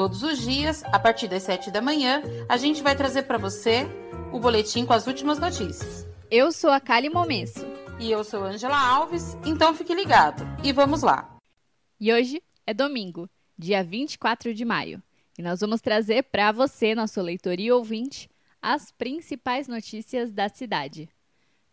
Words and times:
Todos 0.00 0.22
os 0.22 0.38
dias, 0.38 0.82
a 0.84 0.98
partir 0.98 1.28
das 1.28 1.42
7 1.42 1.70
da 1.70 1.82
manhã, 1.82 2.22
a 2.48 2.56
gente 2.56 2.82
vai 2.82 2.96
trazer 2.96 3.24
para 3.24 3.36
você 3.36 3.86
o 4.32 4.40
boletim 4.40 4.86
com 4.86 4.94
as 4.94 5.06
últimas 5.06 5.38
notícias. 5.38 6.08
Eu 6.30 6.50
sou 6.52 6.70
a 6.70 6.80
Kali 6.80 7.10
Momesso. 7.10 7.66
E 7.98 8.10
eu 8.10 8.24
sou 8.24 8.42
Angela 8.42 8.78
Alves, 8.78 9.36
então 9.44 9.74
fique 9.74 9.94
ligado. 9.94 10.42
E 10.64 10.72
vamos 10.72 11.02
lá. 11.02 11.36
E 12.00 12.10
hoje 12.10 12.42
é 12.66 12.72
domingo, 12.72 13.28
dia 13.58 13.84
24 13.84 14.54
de 14.54 14.64
maio. 14.64 15.02
E 15.38 15.42
nós 15.42 15.60
vamos 15.60 15.82
trazer 15.82 16.22
para 16.22 16.50
você, 16.50 16.94
nosso 16.94 17.20
leitor 17.20 17.60
e 17.60 17.70
ouvinte, 17.70 18.30
as 18.62 18.90
principais 18.90 19.68
notícias 19.68 20.32
da 20.32 20.48
cidade. 20.48 21.10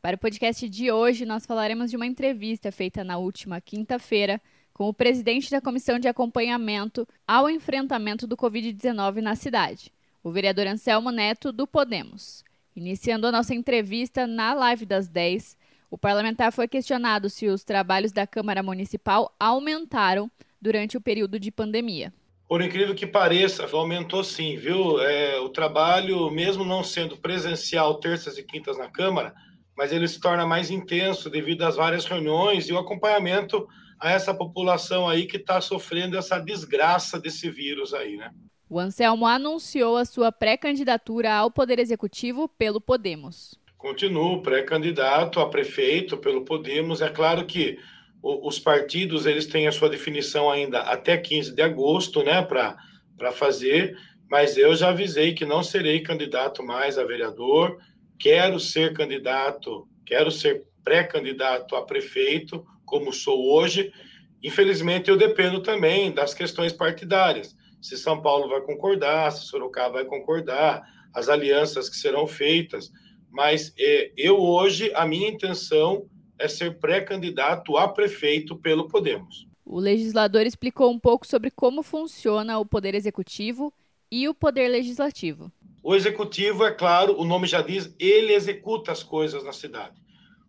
Para 0.02 0.18
o 0.18 0.20
podcast 0.20 0.68
de 0.68 0.92
hoje, 0.92 1.26
nós 1.26 1.46
falaremos 1.46 1.90
de 1.90 1.96
uma 1.96 2.06
entrevista 2.06 2.74
feita 2.74 3.06
na 3.06 3.18
última 3.18 3.62
quinta-feira 3.62 4.42
com 4.78 4.88
o 4.88 4.94
presidente 4.94 5.50
da 5.50 5.60
Comissão 5.60 5.98
de 5.98 6.08
Acompanhamento 6.08 7.08
ao 7.28 7.50
Enfrentamento 7.50 8.28
do 8.28 8.38
Covid-19 8.38 9.22
na 9.22 9.36
cidade, 9.36 9.92
o 10.24 10.30
vereador 10.30 10.68
Anselmo 10.68 11.10
Neto, 11.10 11.52
do 11.52 11.66
Podemos. 11.66 12.44
Iniciando 12.76 13.26
a 13.26 13.32
nossa 13.32 13.56
entrevista 13.56 14.28
na 14.28 14.54
live 14.54 14.86
das 14.86 15.08
10, 15.08 15.58
o 15.90 15.98
parlamentar 15.98 16.52
foi 16.52 16.68
questionado 16.68 17.28
se 17.28 17.48
os 17.48 17.64
trabalhos 17.64 18.12
da 18.12 18.28
Câmara 18.28 18.62
Municipal 18.62 19.34
aumentaram 19.40 20.30
durante 20.62 20.96
o 20.96 21.02
período 21.02 21.40
de 21.40 21.50
pandemia. 21.50 22.14
Por 22.48 22.62
incrível 22.62 22.94
que 22.94 23.08
pareça, 23.08 23.68
aumentou 23.74 24.24
sim, 24.24 24.58
viu? 24.58 25.02
É, 25.02 25.40
o 25.40 25.50
trabalho, 25.50 26.30
mesmo 26.30 26.64
não 26.64 26.84
sendo 26.84 27.18
presencial 27.18 27.96
terças 27.96 28.38
e 28.38 28.44
quintas 28.44 28.78
na 28.78 28.90
Câmara, 28.90 29.34
mas 29.76 29.92
ele 29.92 30.08
se 30.08 30.20
torna 30.20 30.46
mais 30.46 30.70
intenso 30.70 31.32
devido 31.32 31.64
às 31.64 31.76
várias 31.76 32.06
reuniões 32.06 32.70
e 32.70 32.74
o 32.74 32.78
acompanhamento 32.78 33.68
a 34.00 34.12
essa 34.12 34.34
população 34.34 35.08
aí 35.08 35.26
que 35.26 35.38
está 35.38 35.60
sofrendo 35.62 36.18
essa 36.18 36.40
desgraça 36.40 37.20
desse 37.20 37.50
vírus 37.50 37.94
aí, 37.94 38.18
né? 38.18 38.32
O 38.70 38.80
Anselmo 38.80 39.26
anunciou 39.26 39.96
a 39.96 40.04
sua 40.04 40.32
pré-candidatura 40.32 41.34
ao 41.34 41.50
Poder 41.50 41.80
Executivo 41.80 42.50
pelo 42.50 42.82
Podemos. 42.82 43.58
Continuo 43.78 44.42
pré-candidato 44.42 45.40
a 45.40 45.50
prefeito 45.50 46.18
pelo 46.18 46.44
Podemos. 46.44 47.02
É 47.02 47.10
claro 47.10 47.46
que 47.46 47.80
os 48.22 48.60
partidos 48.60 49.26
eles 49.26 49.46
têm 49.46 49.68
a 49.68 49.72
sua 49.72 49.90
definição 49.90 50.50
ainda 50.50 50.82
até 50.82 51.16
15 51.16 51.56
de 51.56 51.62
agosto, 51.62 52.24
né, 52.24 52.42
para 52.42 53.32
fazer, 53.32 53.98
mas 54.30 54.58
eu 54.58 54.76
já 54.76 54.90
avisei 54.90 55.34
que 55.34 55.46
não 55.46 55.64
serei 55.64 56.02
candidato 56.02 56.62
mais 56.62 56.98
a 56.98 57.06
vereador, 57.06 57.78
quero 58.20 58.60
ser 58.60 58.94
candidato, 58.94 59.88
quero 60.06 60.30
ser 60.30 60.66
pré-candidato 60.84 61.76
a 61.76 61.86
prefeito, 61.86 62.66
como 62.88 63.14
sou 63.14 63.54
hoje. 63.54 63.94
Infelizmente, 64.42 65.12
eu 65.12 65.18
dependo 65.18 65.62
também 65.62 66.12
das 66.12 66.34
questões 66.34 66.74
partidárias 66.74 67.56
se 67.82 67.98
São 67.98 68.22
Paulo 68.22 68.50
vai 68.50 68.62
concordar, 68.62 69.32
se 69.32 69.46
Sorocaba 69.46 69.94
vai 69.94 70.06
concordar, 70.06 70.84
as 71.14 71.30
alianças 71.30 71.90
que 71.90 71.96
serão 71.96 72.28
feitas. 72.28 72.92
Mas 73.30 73.74
é, 73.78 74.12
eu 74.18 74.40
hoje, 74.40 74.92
a 74.96 75.06
minha 75.06 75.30
intenção 75.30 76.08
é 76.40 76.48
ser 76.48 76.80
pré-candidato 76.80 77.78
a 77.78 77.88
prefeito 77.88 78.58
pelo 78.58 78.88
Podemos. 78.88 79.48
O 79.66 79.80
legislador 79.80 80.46
explicou 80.46 80.92
um 80.92 81.00
pouco 81.00 81.28
sobre 81.28 81.52
como 81.52 81.84
funciona 81.84 82.58
o 82.58 82.66
poder 82.66 82.96
executivo 82.96 83.74
e 84.12 84.28
o 84.28 84.34
poder 84.34 84.70
legislativo. 84.70 85.52
O 85.84 85.96
executivo, 85.96 86.66
é 86.66 86.72
claro, 86.72 87.20
o 87.20 87.26
nome 87.26 87.48
já 87.48 87.62
diz, 87.62 87.94
ele 88.00 88.34
executa 88.34 88.92
as 88.92 89.04
coisas 89.04 89.44
na 89.44 89.52
cidade. 89.52 89.96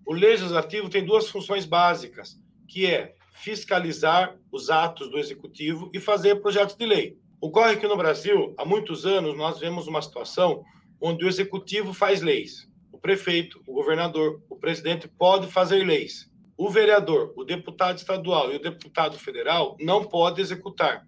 O 0.08 0.14
legislativo 0.14 0.88
tem 0.88 1.04
duas 1.04 1.28
funções 1.28 1.66
básicas, 1.66 2.40
que 2.66 2.86
é 2.86 3.14
fiscalizar 3.30 4.38
os 4.50 4.70
atos 4.70 5.10
do 5.10 5.18
executivo 5.18 5.90
e 5.92 6.00
fazer 6.00 6.36
projetos 6.36 6.74
de 6.76 6.86
lei. 6.86 7.18
Ocorre 7.38 7.76
que 7.76 7.86
no 7.86 7.94
Brasil, 7.94 8.54
há 8.56 8.64
muitos 8.64 9.04
anos, 9.04 9.36
nós 9.36 9.60
vemos 9.60 9.86
uma 9.86 10.00
situação 10.00 10.64
onde 10.98 11.26
o 11.26 11.28
executivo 11.28 11.92
faz 11.92 12.22
leis. 12.22 12.66
O 12.90 12.96
prefeito, 12.96 13.62
o 13.66 13.74
governador, 13.74 14.42
o 14.48 14.56
presidente 14.56 15.06
pode 15.06 15.46
fazer 15.46 15.84
leis. 15.84 16.32
O 16.56 16.70
vereador, 16.70 17.34
o 17.36 17.44
deputado 17.44 17.98
estadual 17.98 18.50
e 18.50 18.56
o 18.56 18.62
deputado 18.62 19.18
federal 19.18 19.76
não 19.78 20.02
podem 20.02 20.42
executar. 20.42 21.06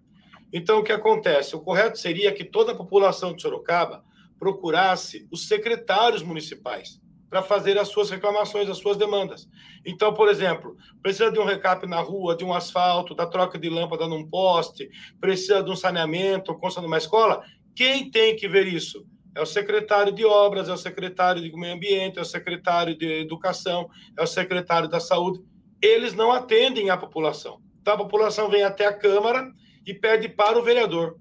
Então, 0.53 0.77
o 0.77 0.83
que 0.83 0.91
acontece? 0.91 1.55
O 1.55 1.61
correto 1.61 1.97
seria 1.97 2.31
que 2.31 2.43
toda 2.43 2.73
a 2.73 2.77
população 2.77 3.33
de 3.33 3.41
Sorocaba 3.41 4.05
procurasse 4.37 5.27
os 5.31 5.47
secretários 5.47 6.21
municipais 6.21 7.00
para 7.31 7.41
fazer 7.41 7.77
as 7.77 7.87
suas 7.87 8.09
reclamações, 8.09 8.69
as 8.69 8.77
suas 8.77 8.97
demandas. 8.97 9.47
Então, 9.85 10.13
por 10.13 10.27
exemplo, 10.27 10.75
precisa 11.01 11.31
de 11.31 11.39
um 11.39 11.45
recap 11.45 11.87
na 11.87 12.01
rua, 12.01 12.35
de 12.35 12.43
um 12.43 12.53
asfalto, 12.53 13.15
da 13.15 13.25
troca 13.25 13.57
de 13.57 13.69
lâmpada 13.69 14.05
num 14.05 14.27
poste, 14.27 14.89
precisa 15.19 15.63
de 15.63 15.71
um 15.71 15.75
saneamento, 15.75 16.53
consta 16.55 16.81
numa 16.81 16.97
escola. 16.97 17.41
Quem 17.73 18.11
tem 18.11 18.35
que 18.35 18.49
ver 18.49 18.67
isso? 18.67 19.07
É 19.33 19.41
o 19.41 19.45
secretário 19.45 20.11
de 20.11 20.25
obras, 20.25 20.67
é 20.67 20.73
o 20.73 20.77
secretário 20.77 21.41
de 21.41 21.49
meio 21.55 21.73
ambiente, 21.73 22.19
é 22.19 22.21
o 22.21 22.25
secretário 22.25 22.97
de 22.97 23.21
educação, 23.21 23.89
é 24.17 24.21
o 24.21 24.27
secretário 24.27 24.89
da 24.89 24.99
saúde. 24.99 25.41
Eles 25.81 26.13
não 26.13 26.33
atendem 26.33 26.89
a 26.89 26.97
população. 26.97 27.61
Então, 27.81 27.93
a 27.93 27.97
população 27.97 28.49
vem 28.49 28.63
até 28.63 28.85
a 28.85 28.93
Câmara 28.93 29.49
e 29.87 29.93
pede 29.93 30.27
para 30.27 30.59
o 30.59 30.63
vereador. 30.63 31.15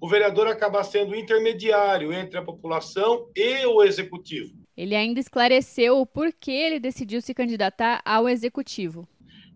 O 0.00 0.08
vereador 0.08 0.46
acaba 0.46 0.84
sendo 0.84 1.16
intermediário 1.16 2.12
entre 2.12 2.38
a 2.38 2.42
população 2.42 3.26
e 3.34 3.66
o 3.66 3.82
executivo. 3.82 4.65
Ele 4.76 4.94
ainda 4.94 5.18
esclareceu 5.18 6.00
o 6.00 6.06
porquê 6.06 6.50
ele 6.50 6.78
decidiu 6.78 7.20
se 7.22 7.32
candidatar 7.32 8.02
ao 8.04 8.28
executivo. 8.28 9.08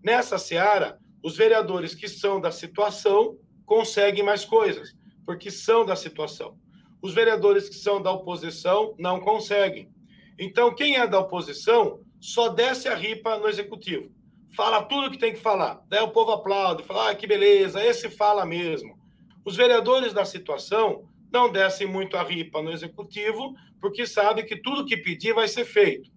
Nessa 0.03 0.39
seara, 0.39 0.99
os 1.23 1.37
vereadores 1.37 1.95
que 1.95 2.09
são 2.09 2.41
da 2.41 2.51
situação 2.51 3.37
conseguem 3.67 4.25
mais 4.25 4.45
coisas, 4.45 4.95
porque 5.27 5.51
são 5.51 5.85
da 5.85 5.95
situação. 5.95 6.59
Os 7.03 7.13
vereadores 7.13 7.69
que 7.69 7.75
são 7.75 8.01
da 8.01 8.11
oposição 8.11 8.95
não 8.99 9.21
conseguem. 9.21 9.91
Então, 10.39 10.75
quem 10.75 10.97
é 10.97 11.07
da 11.07 11.19
oposição 11.19 12.01
só 12.19 12.49
desce 12.49 12.89
a 12.89 12.95
ripa 12.95 13.39
no 13.39 13.49
executivo. 13.49 14.11
Fala 14.57 14.83
tudo 14.83 15.11
que 15.11 15.19
tem 15.19 15.33
que 15.33 15.39
falar. 15.39 15.83
Daí 15.89 16.03
o 16.03 16.11
povo 16.11 16.33
aplaude, 16.33 16.83
fala: 16.83 17.11
ah, 17.11 17.15
que 17.15 17.27
beleza, 17.27 17.85
esse 17.85 18.09
fala 18.11 18.45
mesmo. 18.45 18.99
Os 19.45 19.57
vereadores 19.57 20.13
da 20.13 20.25
situação 20.25 21.05
não 21.33 21.51
descem 21.51 21.87
muito 21.87 22.17
a 22.17 22.23
ripa 22.23 22.61
no 22.61 22.73
executivo, 22.73 23.55
porque 23.81 24.07
sabe 24.07 24.43
que 24.43 24.57
tudo 24.57 24.85
que 24.85 24.97
pedir 24.97 25.35
vai 25.35 25.49
ser 25.49 25.65
feito. 25.65 26.11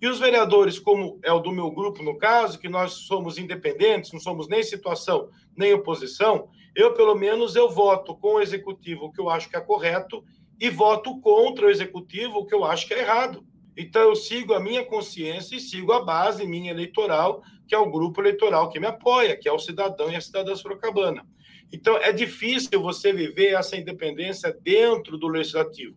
E 0.00 0.06
os 0.06 0.20
vereadores, 0.20 0.78
como 0.78 1.18
é 1.24 1.32
o 1.32 1.40
do 1.40 1.50
meu 1.50 1.70
grupo 1.70 2.02
no 2.02 2.16
caso, 2.16 2.58
que 2.58 2.68
nós 2.68 2.92
somos 2.92 3.36
independentes, 3.36 4.12
não 4.12 4.20
somos 4.20 4.48
nem 4.48 4.62
situação 4.62 5.28
nem 5.58 5.74
oposição, 5.74 6.48
eu 6.74 6.94
pelo 6.94 7.16
menos 7.16 7.56
eu 7.56 7.68
voto 7.68 8.14
com 8.14 8.34
o 8.34 8.40
executivo 8.40 9.06
o 9.06 9.12
que 9.12 9.20
eu 9.20 9.28
acho 9.28 9.50
que 9.50 9.56
é 9.56 9.60
correto 9.60 10.24
e 10.60 10.70
voto 10.70 11.20
contra 11.20 11.66
o 11.66 11.70
executivo 11.70 12.38
o 12.38 12.46
que 12.46 12.54
eu 12.54 12.64
acho 12.64 12.86
que 12.86 12.94
é 12.94 13.00
errado. 13.00 13.44
Então 13.76 14.02
eu 14.02 14.14
sigo 14.14 14.54
a 14.54 14.60
minha 14.60 14.84
consciência 14.84 15.56
e 15.56 15.60
sigo 15.60 15.92
a 15.92 16.04
base 16.04 16.46
minha 16.46 16.70
eleitoral, 16.70 17.42
que 17.66 17.74
é 17.74 17.78
o 17.78 17.90
grupo 17.90 18.20
eleitoral 18.20 18.68
que 18.70 18.78
me 18.78 18.86
apoia, 18.86 19.36
que 19.36 19.48
é 19.48 19.52
o 19.52 19.58
cidadão 19.58 20.10
e 20.10 20.16
a 20.16 20.20
cidadã 20.20 20.54
sorocabana. 20.54 21.26
Então 21.72 21.96
é 21.96 22.12
difícil 22.12 22.80
você 22.80 23.12
viver 23.12 23.54
essa 23.54 23.76
independência 23.76 24.56
dentro 24.62 25.18
do 25.18 25.26
legislativo. 25.26 25.96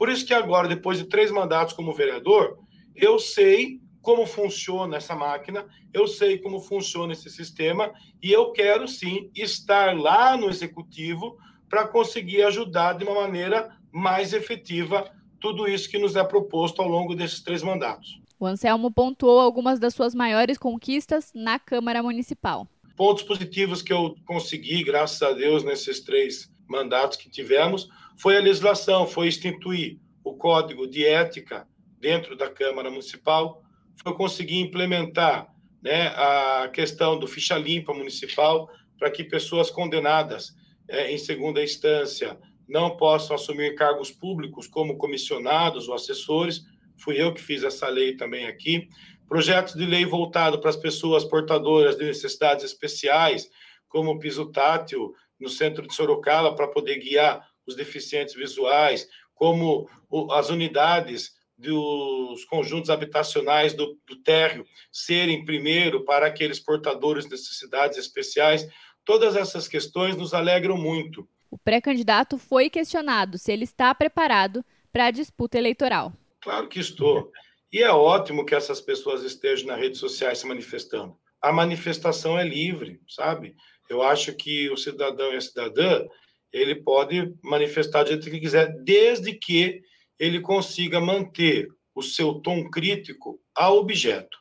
Por 0.00 0.08
isso 0.08 0.24
que 0.24 0.32
agora, 0.32 0.66
depois 0.66 0.96
de 0.96 1.04
três 1.04 1.30
mandatos 1.30 1.74
como 1.74 1.92
vereador, 1.92 2.56
eu 2.96 3.18
sei 3.18 3.82
como 4.00 4.24
funciona 4.24 4.96
essa 4.96 5.14
máquina, 5.14 5.66
eu 5.92 6.08
sei 6.08 6.38
como 6.38 6.58
funciona 6.58 7.12
esse 7.12 7.28
sistema 7.28 7.92
e 8.22 8.32
eu 8.32 8.50
quero 8.50 8.88
sim 8.88 9.30
estar 9.36 9.94
lá 9.94 10.38
no 10.38 10.48
executivo 10.48 11.36
para 11.68 11.86
conseguir 11.86 12.40
ajudar 12.44 12.94
de 12.94 13.04
uma 13.04 13.14
maneira 13.14 13.76
mais 13.92 14.32
efetiva 14.32 15.04
tudo 15.38 15.68
isso 15.68 15.90
que 15.90 15.98
nos 15.98 16.16
é 16.16 16.24
proposto 16.24 16.80
ao 16.80 16.88
longo 16.88 17.14
desses 17.14 17.42
três 17.42 17.62
mandatos. 17.62 18.22
O 18.38 18.46
Anselmo 18.46 18.90
pontuou 18.90 19.38
algumas 19.38 19.78
das 19.78 19.92
suas 19.92 20.14
maiores 20.14 20.56
conquistas 20.56 21.30
na 21.34 21.58
Câmara 21.58 22.02
Municipal. 22.02 22.66
Pontos 22.96 23.22
positivos 23.22 23.82
que 23.82 23.92
eu 23.92 24.16
consegui, 24.24 24.82
graças 24.82 25.20
a 25.20 25.32
Deus, 25.32 25.62
nesses 25.62 26.00
três 26.00 26.50
mandatos 26.66 27.18
que 27.18 27.28
tivemos, 27.28 27.86
foi 28.20 28.36
a 28.36 28.40
legislação, 28.40 29.06
foi 29.06 29.28
instituir 29.28 29.98
o 30.22 30.34
código 30.34 30.86
de 30.86 31.06
ética 31.06 31.66
dentro 31.98 32.36
da 32.36 32.50
Câmara 32.50 32.90
Municipal, 32.90 33.62
foi 34.02 34.14
conseguir 34.14 34.60
implementar 34.60 35.48
né, 35.82 36.08
a 36.08 36.68
questão 36.68 37.18
do 37.18 37.26
ficha 37.26 37.56
limpa 37.56 37.94
municipal 37.94 38.68
para 38.98 39.10
que 39.10 39.24
pessoas 39.24 39.70
condenadas 39.70 40.54
é, 40.86 41.10
em 41.10 41.16
segunda 41.16 41.62
instância 41.62 42.38
não 42.68 42.94
possam 42.94 43.34
assumir 43.34 43.74
cargos 43.74 44.10
públicos 44.10 44.66
como 44.66 44.98
comissionados 44.98 45.88
ou 45.88 45.94
assessores, 45.94 46.62
fui 46.98 47.20
eu 47.20 47.32
que 47.32 47.40
fiz 47.40 47.64
essa 47.64 47.88
lei 47.88 48.16
também 48.16 48.46
aqui. 48.46 48.86
Projetos 49.26 49.74
de 49.74 49.86
lei 49.86 50.04
voltado 50.04 50.60
para 50.60 50.68
as 50.68 50.76
pessoas 50.76 51.24
portadoras 51.24 51.96
de 51.96 52.04
necessidades 52.04 52.66
especiais, 52.66 53.48
como 53.88 54.10
o 54.10 54.18
piso 54.18 54.52
tátil 54.52 55.14
no 55.40 55.48
centro 55.48 55.86
de 55.86 55.94
Sorocaba, 55.94 56.54
para 56.54 56.68
poder 56.68 56.98
guiar 56.98 57.49
os 57.70 57.76
deficientes 57.76 58.34
visuais, 58.34 59.08
como 59.34 59.88
as 60.32 60.50
unidades 60.50 61.32
dos 61.56 62.44
conjuntos 62.46 62.90
habitacionais 62.90 63.74
do, 63.74 63.98
do 64.06 64.16
térreo 64.16 64.64
serem 64.90 65.44
primeiro 65.44 66.04
para 66.04 66.26
aqueles 66.26 66.58
portadores 66.58 67.24
de 67.24 67.32
necessidades 67.32 67.98
especiais. 67.98 68.66
Todas 69.04 69.36
essas 69.36 69.68
questões 69.68 70.16
nos 70.16 70.32
alegram 70.32 70.76
muito. 70.76 71.28
O 71.50 71.58
pré-candidato 71.58 72.38
foi 72.38 72.70
questionado 72.70 73.36
se 73.36 73.52
ele 73.52 73.64
está 73.64 73.94
preparado 73.94 74.64
para 74.92 75.06
a 75.06 75.10
disputa 75.10 75.58
eleitoral. 75.58 76.12
Claro 76.40 76.68
que 76.68 76.80
estou. 76.80 77.30
E 77.72 77.82
é 77.82 77.90
ótimo 77.90 78.44
que 78.44 78.54
essas 78.54 78.80
pessoas 78.80 79.22
estejam 79.22 79.68
nas 79.68 79.78
redes 79.78 80.00
sociais 80.00 80.38
se 80.38 80.46
manifestando. 80.46 81.16
A 81.40 81.52
manifestação 81.52 82.38
é 82.38 82.44
livre, 82.44 83.00
sabe? 83.08 83.54
Eu 83.88 84.02
acho 84.02 84.32
que 84.34 84.70
o 84.70 84.76
cidadão 84.76 85.32
e 85.32 85.36
a 85.36 85.40
cidadã, 85.40 86.06
ele 86.52 86.74
pode 86.74 87.34
manifestar 87.42 88.02
do 88.02 88.08
jeito 88.08 88.30
que 88.30 88.40
quiser, 88.40 88.72
desde 88.82 89.32
que 89.32 89.82
ele 90.18 90.40
consiga 90.40 91.00
manter 91.00 91.68
o 91.94 92.02
seu 92.02 92.34
tom 92.34 92.68
crítico 92.70 93.40
ao 93.54 93.78
objeto. 93.78 94.38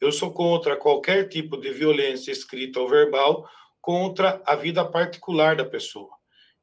Eu 0.00 0.12
sou 0.12 0.30
contra 0.32 0.76
qualquer 0.76 1.28
tipo 1.28 1.56
de 1.56 1.70
violência 1.70 2.30
escrita 2.30 2.80
ou 2.80 2.88
verbal 2.88 3.48
contra 3.80 4.42
a 4.44 4.54
vida 4.54 4.84
particular 4.84 5.56
da 5.56 5.64
pessoa. 5.64 6.10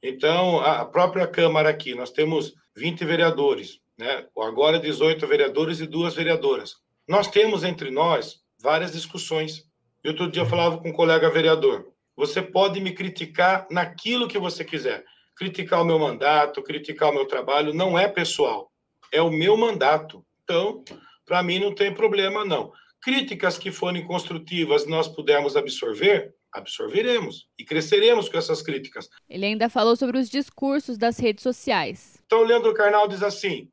Então, 0.02 0.60
a 0.60 0.86
própria 0.86 1.26
Câmara 1.26 1.70
aqui, 1.70 1.96
nós 1.96 2.12
temos 2.12 2.54
20 2.76 3.06
vereadores, 3.06 3.80
né? 3.98 4.28
agora 4.38 4.80
18 4.80 5.26
vereadores 5.26 5.80
e 5.80 5.88
duas 5.88 6.14
vereadoras. 6.14 6.76
Nós 7.08 7.28
temos 7.28 7.64
entre 7.64 7.90
nós 7.90 8.42
várias 8.60 8.92
discussões. 8.92 9.64
E 10.04 10.10
outro 10.10 10.30
dia 10.30 10.42
eu 10.42 10.46
falava 10.46 10.78
com 10.78 10.90
um 10.90 10.94
colega 10.94 11.30
vereador: 11.30 11.93
você 12.16 12.42
pode 12.42 12.80
me 12.80 12.94
criticar 12.94 13.68
naquilo 13.70 14.28
que 14.28 14.38
você 14.38 14.64
quiser. 14.64 15.04
Criticar 15.36 15.82
o 15.82 15.86
meu 15.86 15.98
mandato, 15.98 16.62
criticar 16.62 17.10
o 17.10 17.14
meu 17.14 17.26
trabalho, 17.26 17.74
não 17.74 17.98
é 17.98 18.08
pessoal. 18.08 18.72
É 19.12 19.22
o 19.22 19.32
meu 19.32 19.58
mandato. 19.58 20.26
Então, 20.44 20.84
para 21.26 21.42
mim, 21.42 21.60
não 21.60 21.74
tem 21.74 21.94
problema, 21.94 22.46
não. 22.46 22.72
Críticas 23.02 23.58
que 23.58 23.72
forem 23.72 24.06
construtivas 24.06 24.86
nós 24.86 25.08
pudermos 25.08 25.58
absorver, 25.58 26.34
absorveremos 26.52 27.48
e 27.58 27.66
cresceremos 27.66 28.30
com 28.30 28.38
essas 28.38 28.62
críticas. 28.62 29.10
Ele 29.28 29.46
ainda 29.46 29.70
falou 29.70 29.96
sobre 29.96 30.18
os 30.18 30.30
discursos 30.30 30.98
das 30.98 31.18
redes 31.18 31.44
sociais. 31.44 32.22
Então, 32.26 32.42
o 32.42 32.44
Leandro 32.44 32.74
Carnal 32.74 33.08
diz 33.08 33.24
assim: 33.24 33.68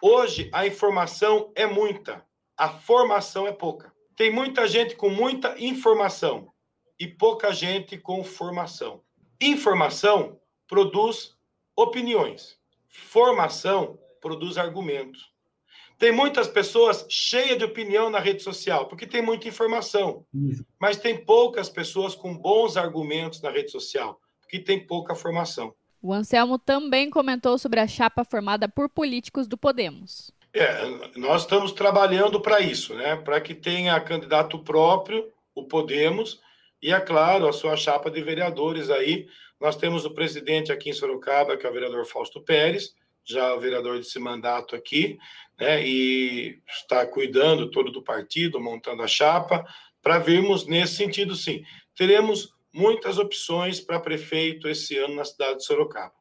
hoje 0.00 0.48
a 0.52 0.66
informação 0.66 1.52
é 1.54 1.66
muita, 1.66 2.24
a 2.56 2.68
formação 2.68 3.46
é 3.46 3.52
pouca. 3.52 3.92
Tem 4.16 4.32
muita 4.32 4.66
gente 4.68 4.94
com 4.94 5.10
muita 5.10 5.56
informação 5.58 6.53
e 6.98 7.06
pouca 7.06 7.52
gente 7.52 7.98
com 7.98 8.22
formação. 8.22 9.00
Informação 9.40 10.38
produz 10.66 11.36
opiniões, 11.76 12.56
formação 12.88 13.98
produz 14.20 14.56
argumentos. 14.56 15.32
Tem 15.98 16.10
muitas 16.10 16.48
pessoas 16.48 17.06
cheias 17.08 17.58
de 17.58 17.64
opinião 17.64 18.10
na 18.10 18.18
rede 18.18 18.42
social, 18.42 18.86
porque 18.86 19.06
tem 19.06 19.22
muita 19.22 19.48
informação. 19.48 20.24
Mas 20.78 20.96
tem 20.96 21.24
poucas 21.24 21.68
pessoas 21.68 22.14
com 22.14 22.36
bons 22.36 22.76
argumentos 22.76 23.40
na 23.40 23.50
rede 23.50 23.70
social, 23.70 24.20
porque 24.40 24.58
tem 24.58 24.84
pouca 24.84 25.14
formação. 25.14 25.74
O 26.02 26.12
Anselmo 26.12 26.58
também 26.58 27.08
comentou 27.08 27.56
sobre 27.58 27.80
a 27.80 27.86
chapa 27.86 28.24
formada 28.24 28.68
por 28.68 28.88
políticos 28.88 29.46
do 29.46 29.56
Podemos. 29.56 30.30
É, 30.52 30.86
nós 31.16 31.42
estamos 31.42 31.72
trabalhando 31.72 32.40
para 32.40 32.60
isso, 32.60 32.94
né? 32.94 33.16
Para 33.16 33.40
que 33.40 33.54
tenha 33.54 33.98
candidato 34.00 34.58
próprio, 34.58 35.32
o 35.54 35.64
Podemos, 35.64 36.40
e, 36.84 36.92
é 36.92 37.00
claro, 37.00 37.48
a 37.48 37.52
sua 37.54 37.78
chapa 37.78 38.10
de 38.10 38.20
vereadores 38.20 38.90
aí. 38.90 39.26
Nós 39.58 39.74
temos 39.74 40.04
o 40.04 40.10
presidente 40.10 40.70
aqui 40.70 40.90
em 40.90 40.92
Sorocaba, 40.92 41.56
que 41.56 41.66
é 41.66 41.70
o 41.70 41.72
vereador 41.72 42.04
Fausto 42.04 42.42
Pérez, 42.42 42.94
já 43.24 43.56
vereador 43.56 43.96
desse 43.96 44.18
mandato 44.18 44.76
aqui, 44.76 45.18
né, 45.58 45.82
e 45.82 46.60
está 46.68 47.06
cuidando 47.06 47.70
todo 47.70 47.90
do 47.90 48.02
partido, 48.02 48.60
montando 48.60 49.02
a 49.02 49.06
chapa, 49.06 49.66
para 50.02 50.18
vermos 50.18 50.66
nesse 50.66 50.96
sentido, 50.96 51.34
sim. 51.34 51.64
Teremos 51.96 52.52
muitas 52.70 53.16
opções 53.16 53.80
para 53.80 53.98
prefeito 53.98 54.68
esse 54.68 54.98
ano 54.98 55.14
na 55.14 55.24
cidade 55.24 55.60
de 55.60 55.64
Sorocaba. 55.64 56.12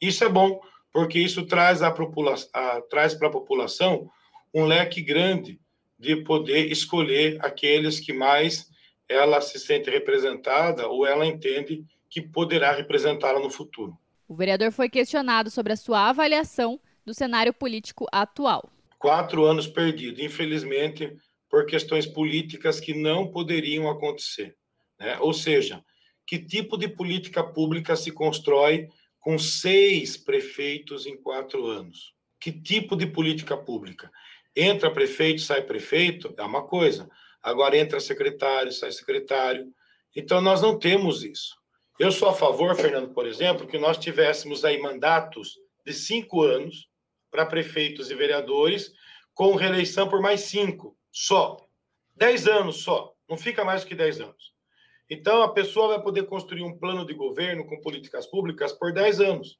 Isso 0.00 0.22
é 0.22 0.28
bom, 0.28 0.60
porque 0.92 1.18
isso 1.18 1.44
traz, 1.46 1.82
a 1.82 1.90
população, 1.90 2.48
a, 2.54 2.80
traz 2.82 3.12
para 3.12 3.26
a 3.26 3.32
população 3.32 4.08
um 4.54 4.66
leque 4.66 5.02
grande 5.02 5.58
de 5.98 6.14
poder 6.14 6.70
escolher 6.70 7.44
aqueles 7.44 7.98
que 7.98 8.12
mais 8.12 8.70
ela 9.12 9.40
se 9.40 9.58
sente 9.58 9.90
representada 9.90 10.88
ou 10.88 11.06
ela 11.06 11.26
entende 11.26 11.84
que 12.08 12.20
poderá 12.20 12.72
representá-la 12.72 13.38
no 13.38 13.50
futuro. 13.50 13.96
O 14.28 14.34
vereador 14.34 14.72
foi 14.72 14.88
questionado 14.88 15.50
sobre 15.50 15.72
a 15.72 15.76
sua 15.76 16.08
avaliação 16.08 16.80
do 17.04 17.12
cenário 17.12 17.52
político 17.52 18.06
atual. 18.10 18.70
Quatro 18.98 19.44
anos 19.44 19.66
perdidos, 19.66 20.20
infelizmente, 20.20 21.16
por 21.50 21.66
questões 21.66 22.06
políticas 22.06 22.80
que 22.80 22.94
não 22.94 23.30
poderiam 23.30 23.90
acontecer. 23.90 24.56
Né? 24.98 25.18
Ou 25.20 25.34
seja, 25.34 25.84
que 26.26 26.38
tipo 26.38 26.78
de 26.78 26.88
política 26.88 27.42
pública 27.42 27.96
se 27.96 28.10
constrói 28.10 28.88
com 29.20 29.38
seis 29.38 30.16
prefeitos 30.16 31.06
em 31.06 31.16
quatro 31.16 31.66
anos? 31.66 32.14
Que 32.40 32.50
tipo 32.50 32.96
de 32.96 33.06
política 33.06 33.56
pública? 33.56 34.10
Entra 34.56 34.90
prefeito, 34.90 35.40
sai 35.40 35.62
prefeito, 35.62 36.34
é 36.36 36.42
uma 36.42 36.62
coisa. 36.62 37.08
Agora 37.42 37.76
entra 37.76 37.98
secretário, 38.00 38.72
sai 38.72 38.92
secretário. 38.92 39.66
Então, 40.14 40.40
nós 40.40 40.62
não 40.62 40.78
temos 40.78 41.24
isso. 41.24 41.56
Eu 41.98 42.12
sou 42.12 42.28
a 42.28 42.34
favor, 42.34 42.74
Fernando, 42.74 43.12
por 43.12 43.26
exemplo, 43.26 43.66
que 43.66 43.78
nós 43.78 43.98
tivéssemos 43.98 44.64
aí 44.64 44.80
mandatos 44.80 45.58
de 45.84 45.92
cinco 45.92 46.42
anos 46.42 46.88
para 47.30 47.46
prefeitos 47.46 48.10
e 48.10 48.14
vereadores, 48.14 48.92
com 49.34 49.54
reeleição 49.54 50.08
por 50.08 50.20
mais 50.20 50.42
cinco, 50.42 50.96
só. 51.10 51.56
Dez 52.14 52.46
anos 52.46 52.82
só, 52.82 53.14
não 53.28 53.36
fica 53.36 53.64
mais 53.64 53.82
do 53.82 53.88
que 53.88 53.94
dez 53.94 54.20
anos. 54.20 54.52
Então, 55.08 55.42
a 55.42 55.52
pessoa 55.52 55.88
vai 55.88 56.02
poder 56.02 56.26
construir 56.26 56.62
um 56.62 56.78
plano 56.78 57.04
de 57.06 57.14
governo 57.14 57.66
com 57.66 57.80
políticas 57.80 58.26
públicas 58.26 58.72
por 58.72 58.92
dez 58.92 59.20
anos. 59.20 59.58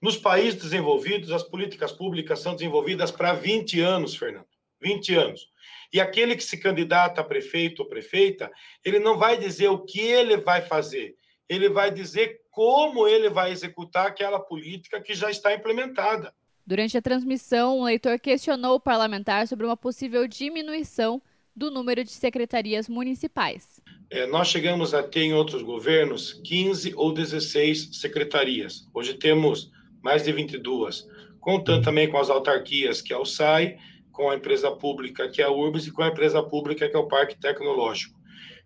Nos 0.00 0.16
países 0.16 0.60
desenvolvidos, 0.60 1.30
as 1.30 1.42
políticas 1.42 1.92
públicas 1.92 2.40
são 2.40 2.54
desenvolvidas 2.54 3.10
para 3.10 3.32
20 3.32 3.80
anos, 3.80 4.16
Fernando. 4.16 4.48
20 4.80 5.14
anos. 5.14 5.51
E 5.92 6.00
aquele 6.00 6.34
que 6.34 6.42
se 6.42 6.56
candidata 6.56 7.20
a 7.20 7.24
prefeito 7.24 7.82
ou 7.82 7.88
prefeita, 7.88 8.50
ele 8.84 8.98
não 8.98 9.18
vai 9.18 9.36
dizer 9.36 9.68
o 9.68 9.84
que 9.84 10.00
ele 10.00 10.38
vai 10.38 10.62
fazer, 10.62 11.14
ele 11.48 11.68
vai 11.68 11.90
dizer 11.90 12.40
como 12.50 13.06
ele 13.06 13.28
vai 13.28 13.50
executar 13.50 14.06
aquela 14.06 14.40
política 14.40 15.00
que 15.00 15.14
já 15.14 15.30
está 15.30 15.54
implementada. 15.54 16.32
Durante 16.66 16.96
a 16.96 17.02
transmissão, 17.02 17.80
o 17.80 17.84
leitor 17.84 18.18
questionou 18.18 18.76
o 18.76 18.80
parlamentar 18.80 19.48
sobre 19.48 19.66
uma 19.66 19.76
possível 19.76 20.26
diminuição 20.28 21.20
do 21.54 21.70
número 21.70 22.04
de 22.04 22.10
secretarias 22.10 22.88
municipais. 22.88 23.80
É, 24.08 24.26
nós 24.26 24.48
chegamos 24.48 24.94
a 24.94 25.02
ter 25.02 25.22
em 25.22 25.34
outros 25.34 25.62
governos 25.62 26.34
15 26.44 26.94
ou 26.94 27.12
16 27.12 27.98
secretarias. 28.00 28.88
Hoje 28.94 29.14
temos 29.14 29.70
mais 30.02 30.24
de 30.24 30.32
22, 30.32 31.06
contando 31.40 31.84
também 31.84 32.08
com 32.08 32.18
as 32.18 32.30
autarquias, 32.30 33.00
que 33.02 33.12
é 33.12 33.16
o 33.16 33.24
SAI, 33.24 33.78
com 34.12 34.30
a 34.30 34.36
empresa 34.36 34.70
pública, 34.70 35.28
que 35.28 35.40
é 35.40 35.44
a 35.44 35.50
URBS, 35.50 35.86
e 35.86 35.90
com 35.90 36.02
a 36.02 36.08
empresa 36.08 36.42
pública, 36.42 36.88
que 36.88 36.94
é 36.94 36.98
o 36.98 37.08
Parque 37.08 37.40
Tecnológico. 37.40 38.20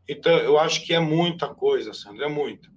Então, 0.09 0.37
eu 0.38 0.59
acho 0.59 0.85
que 0.85 0.93
é 0.93 1.00
muita 1.00 1.49
coisa, 1.49 1.95
Sandra, 1.95 2.26
é 2.26 2.29
muita. 2.29 2.69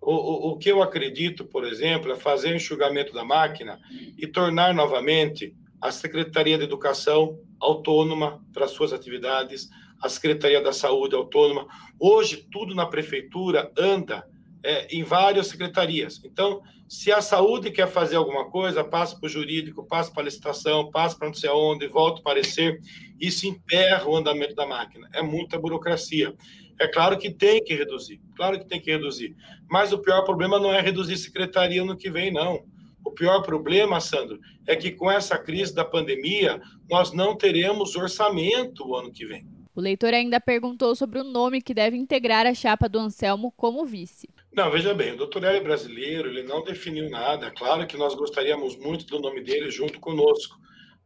O, 0.00 0.12
o, 0.12 0.52
o 0.52 0.58
que 0.58 0.70
eu 0.70 0.82
acredito, 0.82 1.44
por 1.44 1.64
exemplo, 1.64 2.10
é 2.10 2.16
fazer 2.16 2.52
o 2.52 2.56
enxugamento 2.56 3.12
da 3.12 3.24
máquina 3.24 3.78
e 4.18 4.26
tornar 4.26 4.74
novamente 4.74 5.54
a 5.80 5.92
Secretaria 5.92 6.58
de 6.58 6.64
Educação 6.64 7.38
autônoma 7.60 8.44
para 8.52 8.66
suas 8.66 8.92
atividades, 8.92 9.68
a 10.00 10.08
Secretaria 10.08 10.60
da 10.60 10.72
Saúde 10.72 11.14
autônoma. 11.14 11.66
Hoje, 11.98 12.48
tudo 12.50 12.74
na 12.74 12.86
prefeitura 12.86 13.70
anda 13.78 14.26
é, 14.64 14.86
em 14.94 15.02
várias 15.02 15.48
secretarias. 15.48 16.20
Então, 16.24 16.62
se 16.88 17.10
a 17.10 17.22
saúde 17.22 17.70
quer 17.70 17.88
fazer 17.88 18.16
alguma 18.16 18.50
coisa, 18.50 18.84
passa 18.84 19.18
para 19.18 19.26
o 19.26 19.30
jurídico, 19.30 19.86
passa 19.86 20.12
para 20.12 20.22
a 20.22 20.24
licitação, 20.26 20.90
passa 20.90 21.16
para 21.16 21.28
não 21.28 21.34
sei 21.34 21.48
aonde, 21.48 21.86
volta 21.88 22.20
a 22.20 22.24
parecer, 22.24 22.80
isso 23.20 23.46
emperra 23.46 24.06
o 24.06 24.16
andamento 24.16 24.54
da 24.54 24.66
máquina. 24.66 25.08
É 25.14 25.22
muita 25.22 25.58
burocracia. 25.58 26.34
É 26.78 26.86
claro 26.88 27.18
que 27.18 27.30
tem 27.30 27.62
que 27.62 27.74
reduzir, 27.74 28.20
claro 28.36 28.58
que 28.58 28.66
tem 28.66 28.80
que 28.80 28.90
reduzir. 28.90 29.34
Mas 29.70 29.92
o 29.92 29.98
pior 29.98 30.22
problema 30.22 30.58
não 30.58 30.72
é 30.72 30.80
reduzir 30.80 31.16
secretaria 31.16 31.84
no 31.84 31.96
que 31.96 32.10
vem, 32.10 32.32
não. 32.32 32.64
O 33.04 33.10
pior 33.10 33.42
problema, 33.42 34.00
Sandro, 34.00 34.38
é 34.66 34.76
que 34.76 34.90
com 34.90 35.10
essa 35.10 35.38
crise 35.38 35.74
da 35.74 35.84
pandemia, 35.84 36.60
nós 36.90 37.12
não 37.12 37.36
teremos 37.36 37.96
orçamento 37.96 38.86
o 38.86 38.94
ano 38.94 39.12
que 39.12 39.26
vem. 39.26 39.46
O 39.74 39.80
leitor 39.80 40.12
ainda 40.12 40.38
perguntou 40.38 40.94
sobre 40.94 41.18
o 41.18 41.24
nome 41.24 41.62
que 41.62 41.72
deve 41.72 41.96
integrar 41.96 42.46
a 42.46 42.52
chapa 42.52 42.88
do 42.88 42.98
Anselmo 42.98 43.50
como 43.56 43.86
vice. 43.86 44.28
Não, 44.54 44.70
veja 44.70 44.92
bem, 44.92 45.12
o 45.12 45.16
doutor 45.16 45.44
Hélio 45.44 45.60
é 45.60 45.62
brasileiro, 45.62 46.28
ele 46.28 46.42
não 46.42 46.62
definiu 46.62 47.08
nada. 47.08 47.50
Claro 47.50 47.86
que 47.86 47.96
nós 47.96 48.14
gostaríamos 48.14 48.76
muito 48.76 49.06
do 49.06 49.18
nome 49.18 49.42
dele 49.42 49.70
junto 49.70 49.98
conosco, 49.98 50.58